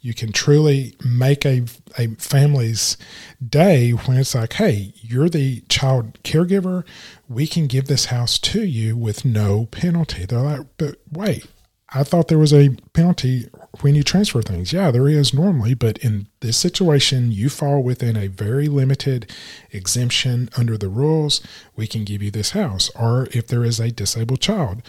you 0.00 0.12
can 0.12 0.32
truly 0.32 0.94
make 1.02 1.46
a, 1.46 1.62
a 1.96 2.08
family's 2.16 2.98
day 3.46 3.92
when 3.92 4.18
it's 4.18 4.34
like, 4.34 4.54
hey, 4.54 4.92
you're 4.96 5.30
the 5.30 5.62
child 5.70 6.22
caregiver. 6.22 6.84
We 7.26 7.46
can 7.46 7.66
give 7.66 7.86
this 7.86 8.06
house 8.06 8.38
to 8.40 8.62
you 8.62 8.96
with 8.98 9.24
no 9.24 9.64
penalty. 9.66 10.26
They're 10.26 10.40
like, 10.40 10.66
but 10.76 10.96
wait, 11.10 11.46
I 11.94 12.02
thought 12.02 12.26
there 12.26 12.38
was 12.38 12.52
a 12.52 12.70
penalty 12.92 13.48
when 13.80 13.94
you 13.94 14.02
transfer 14.02 14.42
things. 14.42 14.72
Yeah, 14.72 14.90
there 14.90 15.08
is 15.08 15.32
normally, 15.32 15.74
but 15.74 15.96
in 15.98 16.26
this 16.40 16.56
situation, 16.56 17.30
you 17.30 17.48
fall 17.48 17.82
within 17.82 18.16
a 18.16 18.26
very 18.26 18.66
limited 18.66 19.30
exemption 19.70 20.48
under 20.56 20.76
the 20.76 20.88
rules. 20.88 21.40
We 21.76 21.86
can 21.86 22.04
give 22.04 22.20
you 22.20 22.32
this 22.32 22.50
house. 22.50 22.90
Or 22.98 23.28
if 23.30 23.46
there 23.46 23.64
is 23.64 23.78
a 23.78 23.92
disabled 23.92 24.40
child, 24.40 24.82